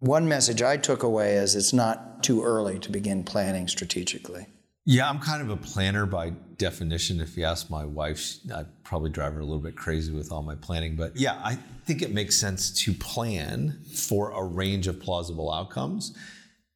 One 0.00 0.28
message 0.28 0.62
I 0.62 0.76
took 0.76 1.02
away 1.02 1.34
is 1.34 1.54
it's 1.54 1.72
not 1.72 2.22
too 2.22 2.42
early 2.42 2.78
to 2.80 2.90
begin 2.90 3.24
planning 3.24 3.68
strategically. 3.68 4.46
Yeah, 4.86 5.08
I'm 5.08 5.18
kind 5.18 5.40
of 5.40 5.48
a 5.48 5.56
planner 5.56 6.04
by 6.04 6.30
definition. 6.58 7.20
If 7.20 7.38
you 7.38 7.44
ask 7.44 7.70
my 7.70 7.86
wife, 7.86 8.36
I'd 8.54 8.84
probably 8.84 9.10
drive 9.10 9.32
her 9.32 9.40
a 9.40 9.44
little 9.44 9.62
bit 9.62 9.76
crazy 9.76 10.12
with 10.12 10.30
all 10.30 10.42
my 10.42 10.56
planning. 10.56 10.94
But 10.94 11.16
yeah, 11.16 11.40
I 11.42 11.56
think 11.86 12.02
it 12.02 12.12
makes 12.12 12.38
sense 12.38 12.70
to 12.82 12.92
plan 12.92 13.78
for 13.94 14.32
a 14.32 14.44
range 14.44 14.86
of 14.86 15.00
plausible 15.00 15.50
outcomes 15.50 16.14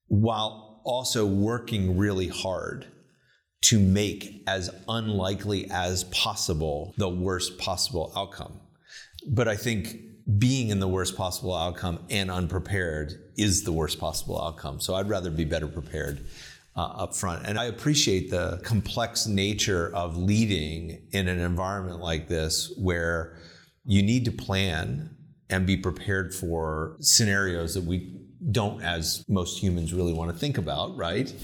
while 0.06 0.80
also 0.84 1.26
working 1.26 1.98
really 1.98 2.28
hard 2.28 2.86
to 3.60 3.78
make 3.78 4.42
as 4.46 4.70
unlikely 4.88 5.68
as 5.70 6.04
possible 6.04 6.94
the 6.96 7.10
worst 7.10 7.58
possible 7.58 8.10
outcome. 8.16 8.58
But 9.26 9.48
I 9.48 9.56
think 9.56 9.98
being 10.38 10.70
in 10.70 10.80
the 10.80 10.88
worst 10.88 11.14
possible 11.14 11.54
outcome 11.54 11.98
and 12.08 12.30
unprepared 12.30 13.32
is 13.36 13.64
the 13.64 13.72
worst 13.72 13.98
possible 13.98 14.40
outcome. 14.40 14.80
So 14.80 14.94
I'd 14.94 15.08
rather 15.08 15.30
be 15.30 15.44
better 15.44 15.68
prepared 15.68 16.24
uh, 16.78 16.94
up 16.96 17.16
front. 17.16 17.44
And 17.44 17.58
I 17.58 17.64
appreciate 17.64 18.30
the 18.30 18.60
complex 18.62 19.26
nature 19.26 19.90
of 19.94 20.16
leading 20.16 21.02
in 21.10 21.26
an 21.26 21.40
environment 21.40 21.98
like 21.98 22.28
this 22.28 22.72
where 22.78 23.36
you 23.84 24.00
need 24.00 24.24
to 24.26 24.30
plan 24.30 25.10
and 25.50 25.66
be 25.66 25.76
prepared 25.76 26.32
for 26.32 26.96
scenarios 27.00 27.74
that 27.74 27.82
we 27.82 28.20
don't, 28.52 28.80
as 28.80 29.24
most 29.28 29.58
humans, 29.60 29.92
really 29.92 30.12
want 30.12 30.30
to 30.30 30.38
think 30.38 30.56
about, 30.56 30.96
right? 30.96 31.34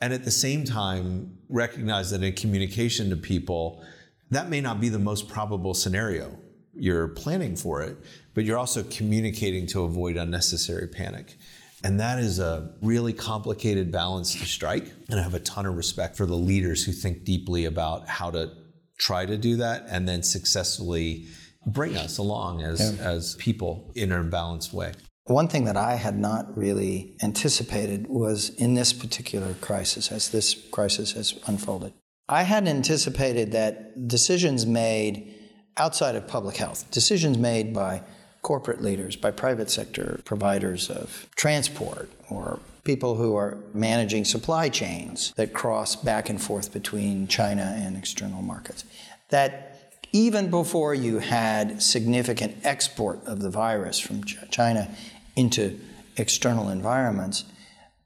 And 0.00 0.14
at 0.14 0.24
the 0.24 0.30
same 0.30 0.64
time, 0.64 1.36
recognize 1.50 2.10
that 2.12 2.22
in 2.22 2.32
communication 2.32 3.10
to 3.10 3.16
people, 3.16 3.84
that 4.30 4.48
may 4.48 4.62
not 4.62 4.80
be 4.80 4.88
the 4.88 4.98
most 4.98 5.28
probable 5.28 5.74
scenario. 5.74 6.34
You're 6.72 7.08
planning 7.08 7.56
for 7.56 7.82
it, 7.82 7.98
but 8.32 8.44
you're 8.44 8.56
also 8.56 8.84
communicating 8.84 9.66
to 9.66 9.82
avoid 9.82 10.16
unnecessary 10.16 10.86
panic. 10.86 11.36
And 11.84 12.00
that 12.00 12.18
is 12.18 12.38
a 12.38 12.72
really 12.82 13.12
complicated 13.12 13.92
balance 13.92 14.34
to 14.34 14.46
strike. 14.46 14.92
And 15.08 15.20
I 15.20 15.22
have 15.22 15.34
a 15.34 15.40
ton 15.40 15.66
of 15.66 15.76
respect 15.76 16.16
for 16.16 16.26
the 16.26 16.36
leaders 16.36 16.84
who 16.84 16.92
think 16.92 17.24
deeply 17.24 17.64
about 17.66 18.08
how 18.08 18.30
to 18.30 18.52
try 18.98 19.24
to 19.26 19.36
do 19.36 19.56
that 19.56 19.84
and 19.88 20.08
then 20.08 20.22
successfully 20.22 21.26
bring 21.66 21.96
us 21.96 22.18
along 22.18 22.62
as, 22.62 22.80
yeah. 22.80 23.04
as 23.04 23.36
people 23.36 23.92
in 23.94 24.10
a 24.10 24.22
balanced 24.22 24.72
way. 24.72 24.92
One 25.24 25.46
thing 25.46 25.64
that 25.64 25.76
I 25.76 25.94
had 25.94 26.18
not 26.18 26.56
really 26.56 27.14
anticipated 27.22 28.06
was 28.08 28.48
in 28.50 28.74
this 28.74 28.92
particular 28.94 29.54
crisis, 29.60 30.10
as 30.10 30.30
this 30.30 30.54
crisis 30.72 31.12
has 31.12 31.38
unfolded, 31.46 31.92
I 32.28 32.42
hadn't 32.44 32.68
anticipated 32.68 33.52
that 33.52 34.08
decisions 34.08 34.66
made 34.66 35.34
outside 35.76 36.16
of 36.16 36.26
public 36.26 36.56
health, 36.56 36.90
decisions 36.90 37.38
made 37.38 37.74
by 37.74 38.02
corporate 38.48 38.80
leaders, 38.80 39.14
by 39.14 39.30
private 39.30 39.68
sector 39.68 40.22
providers 40.24 40.88
of 40.88 41.28
transport, 41.36 42.08
or 42.30 42.58
people 42.82 43.14
who 43.16 43.36
are 43.36 43.58
managing 43.74 44.24
supply 44.24 44.70
chains 44.70 45.34
that 45.36 45.52
cross 45.52 45.94
back 45.94 46.30
and 46.30 46.40
forth 46.40 46.72
between 46.72 47.28
China 47.28 47.74
and 47.76 47.94
external 47.94 48.40
markets. 48.40 48.86
That 49.28 49.92
even 50.12 50.48
before 50.48 50.94
you 50.94 51.18
had 51.18 51.82
significant 51.82 52.56
export 52.64 53.22
of 53.26 53.42
the 53.42 53.50
virus 53.50 53.98
from 54.00 54.24
China 54.24 54.88
into 55.36 55.78
external 56.16 56.70
environments, 56.70 57.44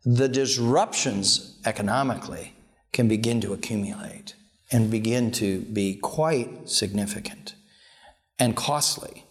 the 0.05 0.29
disruptions 0.29 1.57
economically 1.65 2.53
can 2.93 3.07
begin 3.07 3.41
to 3.43 3.53
accumulate 3.53 4.35
and 4.73 4.91
begin 4.91 5.31
to 5.43 5.61
be 5.61 5.95
quite 5.95 6.69
significant 6.69 7.55
and 8.41 8.57
costly 8.57 9.23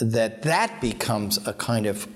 that 0.00 0.42
that 0.42 0.80
becomes 0.80 1.46
a 1.46 1.52
kind 1.52 1.86
of 1.86 2.08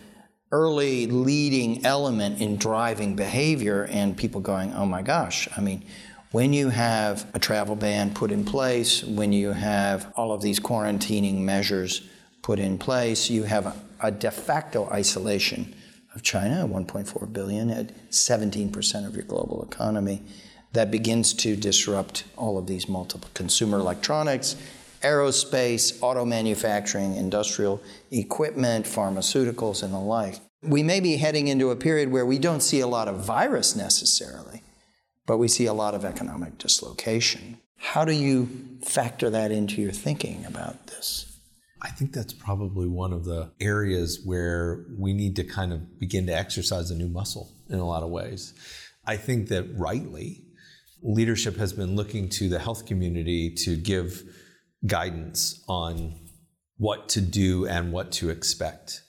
early 0.51 1.07
leading 1.07 1.85
element 1.85 2.41
in 2.41 2.57
driving 2.57 3.15
behavior 3.15 3.87
and 3.91 4.17
people 4.17 4.41
going, 4.41 4.73
oh 4.75 4.87
my 4.87 5.03
gosh, 5.03 5.49
I 5.57 5.61
mean, 5.61 5.85
when 6.31 6.53
you 6.53 6.69
have 6.71 7.31
a 7.35 7.39
travel 7.39 7.77
ban 7.77 8.13
put 8.13 8.31
in 8.31 8.45
place, 8.45 9.03
when 9.05 9.33
you 9.33 9.53
have 9.53 10.13
all 10.17 10.33
of 10.33 10.43
these 10.43 10.61
quarantining 10.61 11.41
measures 11.41 12.07
put 12.43 12.59
in 12.59 12.79
place, 12.79 13.31
you 13.31 13.45
have 13.45 13.67
a, 13.67 13.77
a 14.01 14.11
de 14.11 14.31
facto 14.31 14.89
isolation 14.91 15.75
of 16.15 16.23
China, 16.23 16.67
1.4 16.67 17.33
billion, 17.33 17.71
at 17.71 17.93
17% 18.11 19.07
of 19.07 19.15
your 19.15 19.25
global 19.25 19.63
economy, 19.63 20.23
that 20.73 20.91
begins 20.91 21.33
to 21.33 21.57
disrupt 21.57 22.25
all 22.37 22.59
of 22.59 22.67
these 22.67 22.89
multiple 22.89 23.31
consumer 23.35 23.79
electronics, 23.79 24.57
aerospace, 25.03 25.99
auto 26.03 26.25
manufacturing, 26.25 27.15
industrial 27.17 27.81
equipment, 28.11 28.87
pharmaceuticals, 28.87 29.83
and 29.83 29.93
the 29.93 29.99
like. 29.99 30.37
We 30.63 30.83
may 30.83 31.01
be 31.01 31.17
heading 31.17 31.49
into 31.49 31.71
a 31.71 31.77
period 31.77 32.11
where 32.11 32.27
we 32.27 32.39
don't 32.39 32.63
see 32.63 32.81
a 32.81 32.87
lot 32.87 33.09
of 33.09 33.25
virus 33.25 33.77
necessarily, 33.77 34.63
but 35.27 35.39
we 35.39 35.49
see 35.49 35.67
a 35.67 35.73
lot 35.73 35.95
of 35.95 36.05
economic 36.05 36.59
dislocation. 36.59 37.59
How 37.77 38.05
do 38.05 38.13
you 38.13 38.49
factor 38.85 39.31
that 39.31 39.53
into 39.53 39.81
your 39.81 39.93
thinking 39.93 40.45
about 40.45 40.89
this? 40.89 41.29
I 41.81 41.91
think 41.91 42.13
that's 42.13 42.33
probably 42.33 42.89
one 42.89 43.13
of 43.13 43.25
the 43.25 43.53
areas 43.61 44.21
where 44.25 44.85
we 44.99 45.13
need 45.13 45.37
to 45.37 45.45
kind 45.45 45.73
of 45.73 46.01
begin 46.01 46.27
to 46.27 46.37
exercise 46.37 46.91
a 46.91 46.97
new 46.97 47.09
muscle 47.09 47.53
in 47.69 47.79
a 47.79 47.87
lot 47.87 48.03
of 48.03 48.11
ways. 48.11 48.53
I 49.07 49.17
think 49.17 49.49
that 49.49 49.65
rightly, 49.77 50.43
leadership 51.03 51.57
has 51.57 51.73
been 51.73 51.95
looking 51.95 52.29
to 52.31 52.49
the 52.49 52.59
health 52.59 52.85
community 52.85 53.55
to 53.65 53.77
give 53.77 54.25
guidance 54.87 55.65
on 55.69 56.15
what 56.77 57.09
to 57.11 57.21
do 57.21 57.67
and 57.67 57.93
what 57.93 58.13
to 58.13 58.31
expect. 58.31 59.03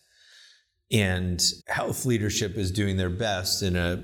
And 0.91 1.41
health 1.67 2.05
leadership 2.05 2.55
is 2.57 2.71
doing 2.71 2.97
their 2.97 3.11
best 3.11 3.61
in 3.61 3.75
a 3.75 4.03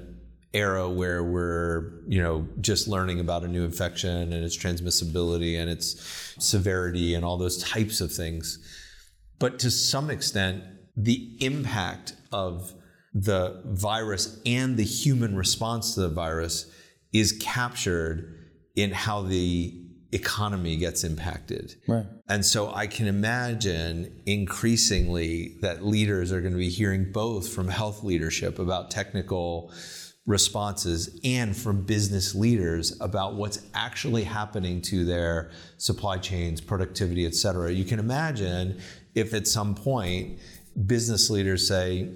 era 0.54 0.90
where 0.90 1.24
we're, 1.24 2.04
you 2.08 2.22
know, 2.22 2.48
just 2.62 2.88
learning 2.88 3.20
about 3.20 3.44
a 3.44 3.48
new 3.48 3.66
infection 3.66 4.32
and 4.32 4.46
its 4.46 4.58
transmissibility 4.58 5.60
and 5.60 5.70
its 5.70 6.34
severity 6.40 7.14
and 7.14 7.26
all 7.26 7.38
those 7.38 7.62
types 7.62 8.00
of 8.00 8.12
things. 8.12 8.60
But 9.38 9.60
to 9.60 9.72
some 9.72 10.10
extent, 10.10 10.64
the 10.96 11.36
impact 11.42 12.14
of 12.32 12.74
the 13.14 13.62
virus 13.66 14.40
and 14.46 14.78
the 14.78 14.84
human 14.84 15.36
response 15.36 15.96
to 15.96 16.02
the 16.02 16.10
virus 16.10 16.72
is 17.12 17.34
captured 17.42 18.50
in 18.76 18.92
how 18.92 19.24
the 19.24 19.85
economy 20.16 20.78
gets 20.78 21.04
impacted. 21.04 21.76
Right. 21.88 22.06
And 22.28 22.44
so 22.44 22.74
I 22.74 22.88
can 22.88 23.08
imagine 23.08 24.22
increasingly 24.26 25.58
that 25.62 25.86
leaders 25.86 26.32
are 26.32 26.42
going 26.42 26.54
to 26.54 26.60
be 26.60 26.70
hearing 26.70 27.12
both 27.12 27.50
from 27.50 27.68
health 27.68 28.04
leadership 28.04 28.58
about 28.58 28.90
technical 28.90 29.72
responses 30.26 31.20
and 31.24 31.56
from 31.56 31.84
business 31.84 32.34
leaders 32.34 33.00
about 33.00 33.36
what's 33.36 33.60
actually 33.76 34.24
happening 34.24 34.82
to 34.82 35.06
their 35.06 35.52
supply 35.78 36.18
chains, 36.18 36.60
productivity, 36.62 37.26
et 37.28 37.36
cetera. 37.36 37.72
You 37.72 37.86
can 37.86 38.00
imagine 38.00 38.82
if 39.14 39.36
at 39.36 39.48
some 39.48 39.76
point 39.76 40.40
business 40.88 41.30
leaders 41.30 41.68
say, 41.68 42.10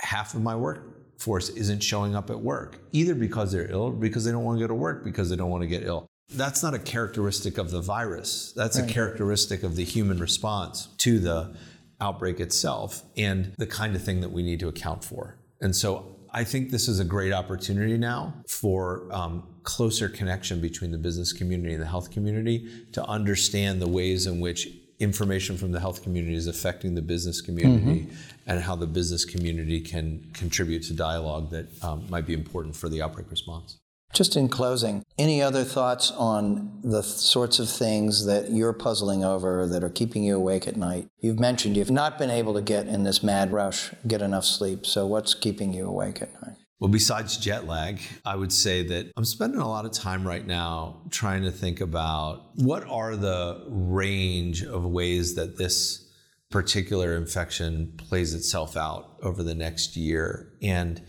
half 0.00 0.34
of 0.34 0.42
my 0.42 0.54
workforce 0.54 1.48
isn't 1.48 1.82
showing 1.82 2.14
up 2.14 2.28
at 2.30 2.38
work, 2.38 2.80
either 2.92 3.14
because 3.14 3.50
they're 3.50 3.70
ill 3.70 3.84
or 3.84 3.92
because 3.92 4.24
they 4.24 4.30
don't 4.30 4.44
want 4.44 4.58
to 4.58 4.62
go 4.62 4.68
to 4.68 4.74
work 4.74 5.02
because 5.02 5.30
they 5.30 5.36
don't 5.36 5.50
want 5.50 5.62
to 5.62 5.68
get 5.68 5.84
ill. 5.84 6.06
That's 6.30 6.62
not 6.62 6.74
a 6.74 6.78
characteristic 6.78 7.58
of 7.58 7.70
the 7.70 7.80
virus. 7.80 8.52
That's 8.54 8.78
right. 8.78 8.88
a 8.88 8.92
characteristic 8.92 9.62
of 9.62 9.76
the 9.76 9.84
human 9.84 10.18
response 10.18 10.88
to 10.98 11.18
the 11.18 11.54
outbreak 12.00 12.38
itself 12.40 13.02
and 13.16 13.54
the 13.58 13.66
kind 13.66 13.96
of 13.96 14.02
thing 14.02 14.20
that 14.20 14.30
we 14.30 14.42
need 14.42 14.60
to 14.60 14.68
account 14.68 15.04
for. 15.04 15.38
And 15.60 15.74
so 15.74 16.16
I 16.32 16.44
think 16.44 16.70
this 16.70 16.88
is 16.88 17.00
a 17.00 17.04
great 17.04 17.32
opportunity 17.32 17.96
now 17.96 18.34
for 18.46 19.08
um, 19.10 19.46
closer 19.62 20.08
connection 20.08 20.60
between 20.60 20.92
the 20.92 20.98
business 20.98 21.32
community 21.32 21.72
and 21.72 21.82
the 21.82 21.86
health 21.86 22.10
community 22.10 22.68
to 22.92 23.04
understand 23.06 23.80
the 23.80 23.88
ways 23.88 24.26
in 24.26 24.38
which 24.38 24.68
information 25.00 25.56
from 25.56 25.72
the 25.72 25.80
health 25.80 26.02
community 26.02 26.34
is 26.34 26.46
affecting 26.46 26.94
the 26.94 27.02
business 27.02 27.40
community 27.40 28.00
mm-hmm. 28.00 28.50
and 28.50 28.60
how 28.60 28.74
the 28.74 28.86
business 28.86 29.24
community 29.24 29.80
can 29.80 30.28
contribute 30.34 30.82
to 30.82 30.92
dialogue 30.92 31.50
that 31.50 31.66
um, 31.82 32.04
might 32.10 32.26
be 32.26 32.34
important 32.34 32.74
for 32.74 32.88
the 32.88 33.00
outbreak 33.00 33.30
response. 33.30 33.78
Just 34.14 34.36
in 34.36 34.48
closing, 34.48 35.04
any 35.18 35.42
other 35.42 35.64
thoughts 35.64 36.10
on 36.12 36.80
the 36.82 37.02
sorts 37.02 37.58
of 37.58 37.68
things 37.68 38.24
that 38.24 38.50
you're 38.50 38.72
puzzling 38.72 39.22
over 39.22 39.66
that 39.66 39.84
are 39.84 39.90
keeping 39.90 40.24
you 40.24 40.36
awake 40.36 40.66
at 40.66 40.76
night? 40.76 41.08
You've 41.20 41.38
mentioned 41.38 41.76
you've 41.76 41.90
not 41.90 42.18
been 42.18 42.30
able 42.30 42.54
to 42.54 42.62
get 42.62 42.86
in 42.86 43.04
this 43.04 43.22
mad 43.22 43.52
rush, 43.52 43.92
get 44.06 44.22
enough 44.22 44.44
sleep. 44.44 44.86
So, 44.86 45.06
what's 45.06 45.34
keeping 45.34 45.74
you 45.74 45.86
awake 45.86 46.22
at 46.22 46.32
night? 46.42 46.56
Well, 46.80 46.90
besides 46.90 47.36
jet 47.36 47.66
lag, 47.66 48.00
I 48.24 48.36
would 48.36 48.52
say 48.52 48.84
that 48.84 49.12
I'm 49.16 49.24
spending 49.24 49.60
a 49.60 49.68
lot 49.68 49.84
of 49.84 49.92
time 49.92 50.26
right 50.26 50.46
now 50.46 51.02
trying 51.10 51.42
to 51.42 51.50
think 51.50 51.80
about 51.80 52.50
what 52.54 52.84
are 52.84 53.16
the 53.16 53.64
range 53.68 54.62
of 54.62 54.84
ways 54.84 55.34
that 55.34 55.58
this 55.58 56.08
particular 56.50 57.16
infection 57.16 57.94
plays 57.96 58.32
itself 58.32 58.76
out 58.76 59.16
over 59.22 59.42
the 59.42 59.54
next 59.56 59.96
year. 59.96 60.52
And 60.62 61.02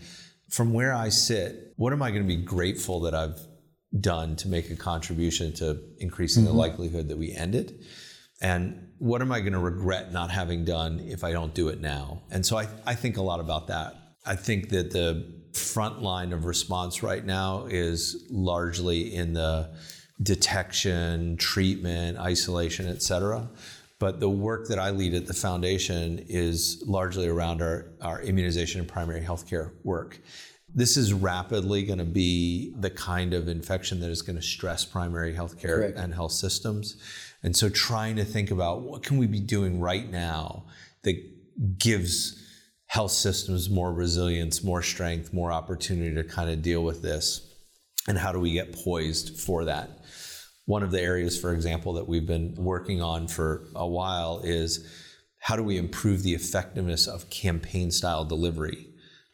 from 0.48 0.72
where 0.72 0.92
I 0.92 1.08
sit, 1.08 1.69
what 1.80 1.94
am 1.94 2.02
I 2.02 2.10
going 2.10 2.20
to 2.20 2.28
be 2.28 2.36
grateful 2.36 3.00
that 3.00 3.14
I've 3.14 3.40
done 3.98 4.36
to 4.36 4.48
make 4.48 4.68
a 4.68 4.76
contribution 4.76 5.54
to 5.54 5.80
increasing 5.96 6.44
mm-hmm. 6.44 6.52
the 6.52 6.58
likelihood 6.58 7.08
that 7.08 7.16
we 7.16 7.32
end 7.32 7.54
it? 7.54 7.72
And 8.42 8.88
what 8.98 9.22
am 9.22 9.32
I 9.32 9.40
going 9.40 9.54
to 9.54 9.58
regret 9.58 10.12
not 10.12 10.30
having 10.30 10.66
done 10.66 11.00
if 11.00 11.24
I 11.24 11.32
don't 11.32 11.54
do 11.54 11.68
it 11.68 11.80
now? 11.80 12.20
And 12.30 12.44
so 12.44 12.58
I, 12.58 12.68
I 12.84 12.94
think 12.94 13.16
a 13.16 13.22
lot 13.22 13.40
about 13.40 13.68
that. 13.68 13.94
I 14.26 14.36
think 14.36 14.68
that 14.68 14.90
the 14.90 15.40
front 15.54 16.02
line 16.02 16.34
of 16.34 16.44
response 16.44 17.02
right 17.02 17.24
now 17.24 17.64
is 17.64 18.26
largely 18.28 19.14
in 19.14 19.32
the 19.32 19.74
detection, 20.22 21.38
treatment, 21.38 22.18
isolation, 22.18 22.88
et 22.88 23.00
cetera. 23.00 23.48
But 23.98 24.20
the 24.20 24.28
work 24.28 24.68
that 24.68 24.78
I 24.78 24.90
lead 24.90 25.14
at 25.14 25.26
the 25.26 25.32
foundation 25.32 26.26
is 26.28 26.84
largely 26.86 27.26
around 27.26 27.62
our, 27.62 27.86
our 28.02 28.20
immunization 28.20 28.80
and 28.80 28.88
primary 28.88 29.22
healthcare 29.22 29.72
work. 29.82 30.20
This 30.74 30.96
is 30.96 31.12
rapidly 31.12 31.82
going 31.84 31.98
to 31.98 32.04
be 32.04 32.72
the 32.78 32.90
kind 32.90 33.34
of 33.34 33.48
infection 33.48 34.00
that 34.00 34.10
is 34.10 34.22
going 34.22 34.36
to 34.36 34.42
stress 34.42 34.84
primary 34.84 35.34
healthcare 35.34 35.76
Correct. 35.76 35.98
and 35.98 36.14
health 36.14 36.32
systems. 36.32 36.96
And 37.42 37.56
so 37.56 37.68
trying 37.68 38.16
to 38.16 38.24
think 38.24 38.50
about 38.50 38.82
what 38.82 39.02
can 39.02 39.18
we 39.18 39.26
be 39.26 39.40
doing 39.40 39.80
right 39.80 40.08
now 40.08 40.64
that 41.02 41.16
gives 41.78 42.36
health 42.86 43.12
systems 43.12 43.70
more 43.70 43.92
resilience, 43.92 44.62
more 44.62 44.82
strength, 44.82 45.32
more 45.32 45.52
opportunity 45.52 46.14
to 46.14 46.24
kind 46.24 46.50
of 46.50 46.62
deal 46.62 46.84
with 46.84 47.02
this 47.02 47.46
and 48.08 48.18
how 48.18 48.32
do 48.32 48.40
we 48.40 48.52
get 48.52 48.72
poised 48.72 49.38
for 49.38 49.64
that? 49.66 49.90
One 50.66 50.82
of 50.82 50.90
the 50.90 51.00
areas, 51.00 51.38
for 51.38 51.52
example, 51.52 51.94
that 51.94 52.08
we've 52.08 52.26
been 52.26 52.54
working 52.56 53.02
on 53.02 53.28
for 53.28 53.66
a 53.74 53.86
while 53.86 54.40
is 54.44 54.86
how 55.38 55.56
do 55.56 55.62
we 55.62 55.78
improve 55.78 56.22
the 56.22 56.34
effectiveness 56.34 57.06
of 57.06 57.30
campaign 57.30 57.90
style 57.90 58.24
delivery, 58.24 58.86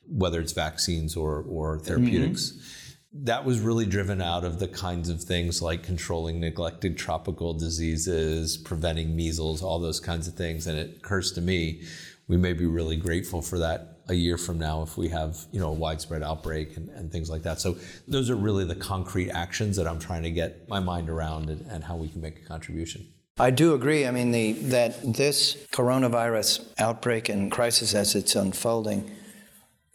whether 0.08 0.40
it's 0.40 0.52
vaccines 0.52 1.16
or, 1.16 1.44
or 1.48 1.78
therapeutics. 1.78 2.50
Mm-hmm. 2.52 3.24
That 3.24 3.44
was 3.44 3.60
really 3.60 3.86
driven 3.86 4.20
out 4.20 4.44
of 4.44 4.58
the 4.58 4.68
kinds 4.68 5.08
of 5.08 5.22
things 5.22 5.62
like 5.62 5.82
controlling 5.82 6.38
neglected 6.38 6.98
tropical 6.98 7.54
diseases, 7.54 8.58
preventing 8.58 9.16
measles, 9.16 9.62
all 9.62 9.78
those 9.78 10.00
kinds 10.00 10.28
of 10.28 10.34
things. 10.34 10.66
And 10.66 10.78
it 10.78 10.98
occurs 10.98 11.32
to 11.32 11.40
me, 11.40 11.82
we 12.28 12.36
may 12.36 12.52
be 12.52 12.66
really 12.66 12.96
grateful 12.96 13.40
for 13.40 13.58
that 13.60 13.96
a 14.08 14.14
year 14.14 14.36
from 14.36 14.58
now 14.58 14.82
if 14.82 14.96
we 14.96 15.08
have 15.08 15.36
you 15.50 15.58
know 15.58 15.68
a 15.68 15.74
widespread 15.74 16.22
outbreak 16.22 16.76
and, 16.76 16.88
and 16.90 17.10
things 17.10 17.30
like 17.30 17.42
that. 17.42 17.60
So 17.60 17.76
those 18.06 18.30
are 18.30 18.36
really 18.36 18.64
the 18.64 18.74
concrete 18.74 19.30
actions 19.30 19.76
that 19.76 19.86
I'm 19.86 19.98
trying 19.98 20.22
to 20.22 20.30
get 20.30 20.68
my 20.68 20.80
mind 20.80 21.08
around 21.08 21.50
and, 21.50 21.66
and 21.70 21.82
how 21.82 21.96
we 21.96 22.08
can 22.08 22.20
make 22.20 22.38
a 22.38 22.44
contribution. 22.44 23.06
I 23.38 23.50
do 23.50 23.74
agree. 23.74 24.06
I 24.06 24.12
mean, 24.12 24.30
the, 24.30 24.52
that 24.52 25.14
this 25.14 25.56
coronavirus 25.70 26.66
outbreak 26.78 27.28
and 27.28 27.52
crisis 27.52 27.94
as 27.94 28.14
it's 28.14 28.34
unfolding 28.34 29.10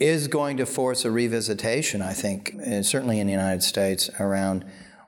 is 0.02 0.28
going 0.28 0.58
to 0.58 0.66
force 0.66 1.06
a 1.06 1.10
revisitation, 1.10 2.02
I 2.02 2.14
think, 2.14 2.56
uh, 2.56 2.82
certainly 2.82 3.20
in 3.20 3.28
the 3.28 3.34
United 3.34 3.64
States, 3.64 4.10
around 4.20 4.66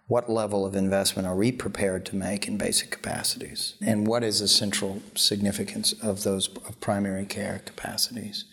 what 0.08 0.30
level 0.30 0.66
of 0.66 0.76
investment 0.76 1.28
are 1.28 1.36
we 1.36 1.52
prepared 1.52 2.06
to 2.08 2.16
make 2.16 2.48
in 2.48 2.58
basic 2.58 2.92
capacities? 2.92 3.76
And 3.82 4.06
what 4.06 4.24
is 4.24 4.40
the 4.40 4.48
central 4.48 5.02
significance 5.16 5.94
of 5.94 6.24
those 6.24 6.48
of 6.48 6.80
primary 6.80 7.26
care 7.26 7.62
capacities? 7.66 8.46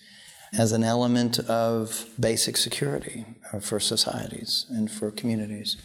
as 0.52 0.72
an 0.72 0.82
element 0.82 1.38
of 1.40 2.06
basic 2.18 2.56
security 2.56 3.24
uh, 3.52 3.60
for 3.60 3.78
societies 3.78 4.66
and 4.68 4.90
for 4.90 5.10
communities. 5.10 5.76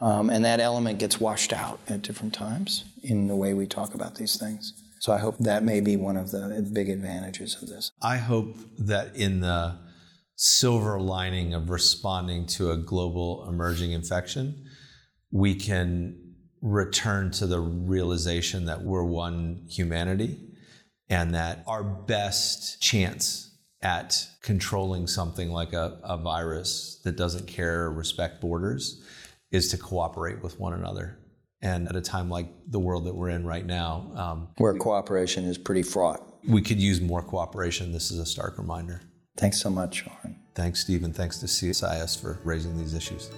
Um, 0.00 0.30
and 0.30 0.44
that 0.44 0.60
element 0.60 0.98
gets 0.98 1.20
washed 1.20 1.52
out 1.52 1.78
at 1.88 2.02
different 2.02 2.34
times 2.34 2.84
in 3.02 3.28
the 3.28 3.36
way 3.36 3.54
we 3.54 3.66
talk 3.66 3.94
about 3.94 4.14
these 4.14 4.36
things. 4.36 4.72
So 4.98 5.12
I 5.12 5.18
hope 5.18 5.38
that 5.38 5.62
may 5.62 5.80
be 5.80 5.96
one 5.96 6.16
of 6.16 6.30
the 6.30 6.68
big 6.72 6.88
advantages 6.88 7.60
of 7.62 7.68
this. 7.68 7.90
I 8.02 8.16
hope 8.16 8.56
that 8.78 9.14
in 9.14 9.40
the 9.40 9.76
silver 10.42 10.98
lining 10.98 11.52
of 11.52 11.68
responding 11.68 12.46
to 12.46 12.70
a 12.70 12.76
global 12.78 13.46
emerging 13.46 13.92
infection, 13.92 14.64
we 15.30 15.54
can 15.54 16.18
return 16.62 17.30
to 17.30 17.46
the 17.46 17.60
realization 17.60 18.64
that 18.64 18.80
we're 18.80 19.04
one 19.04 19.62
humanity 19.68 20.38
and 21.10 21.34
that 21.34 21.62
our 21.66 21.84
best 21.84 22.80
chance 22.80 23.54
at 23.82 24.26
controlling 24.40 25.06
something 25.06 25.50
like 25.50 25.74
a, 25.74 25.98
a 26.02 26.16
virus 26.16 27.02
that 27.04 27.18
doesn't 27.18 27.46
care 27.46 27.82
or 27.82 27.92
respect 27.92 28.40
borders 28.40 29.04
is 29.50 29.68
to 29.68 29.76
cooperate 29.76 30.42
with 30.42 30.58
one 30.58 30.72
another. 30.72 31.18
And 31.60 31.86
at 31.86 31.96
a 31.96 32.00
time 32.00 32.30
like 32.30 32.48
the 32.66 32.80
world 32.80 33.04
that 33.04 33.14
we're 33.14 33.28
in 33.28 33.46
right 33.46 33.66
now, 33.66 34.10
um, 34.14 34.48
where 34.56 34.72
cooperation 34.72 35.44
is 35.44 35.58
pretty 35.58 35.82
fraught, 35.82 36.26
we 36.48 36.62
could 36.62 36.80
use 36.80 36.98
more 36.98 37.20
cooperation. 37.20 37.92
This 37.92 38.10
is 38.10 38.18
a 38.18 38.24
stark 38.24 38.56
reminder. 38.56 39.02
Thanks 39.36 39.60
so 39.60 39.70
much, 39.70 40.04
Orin. 40.06 40.36
Thanks, 40.54 40.80
Stephen. 40.80 41.12
Thanks 41.12 41.38
to 41.38 41.46
CSIS 41.46 42.20
for 42.20 42.38
raising 42.44 42.76
these 42.76 42.94
issues. 42.94 43.30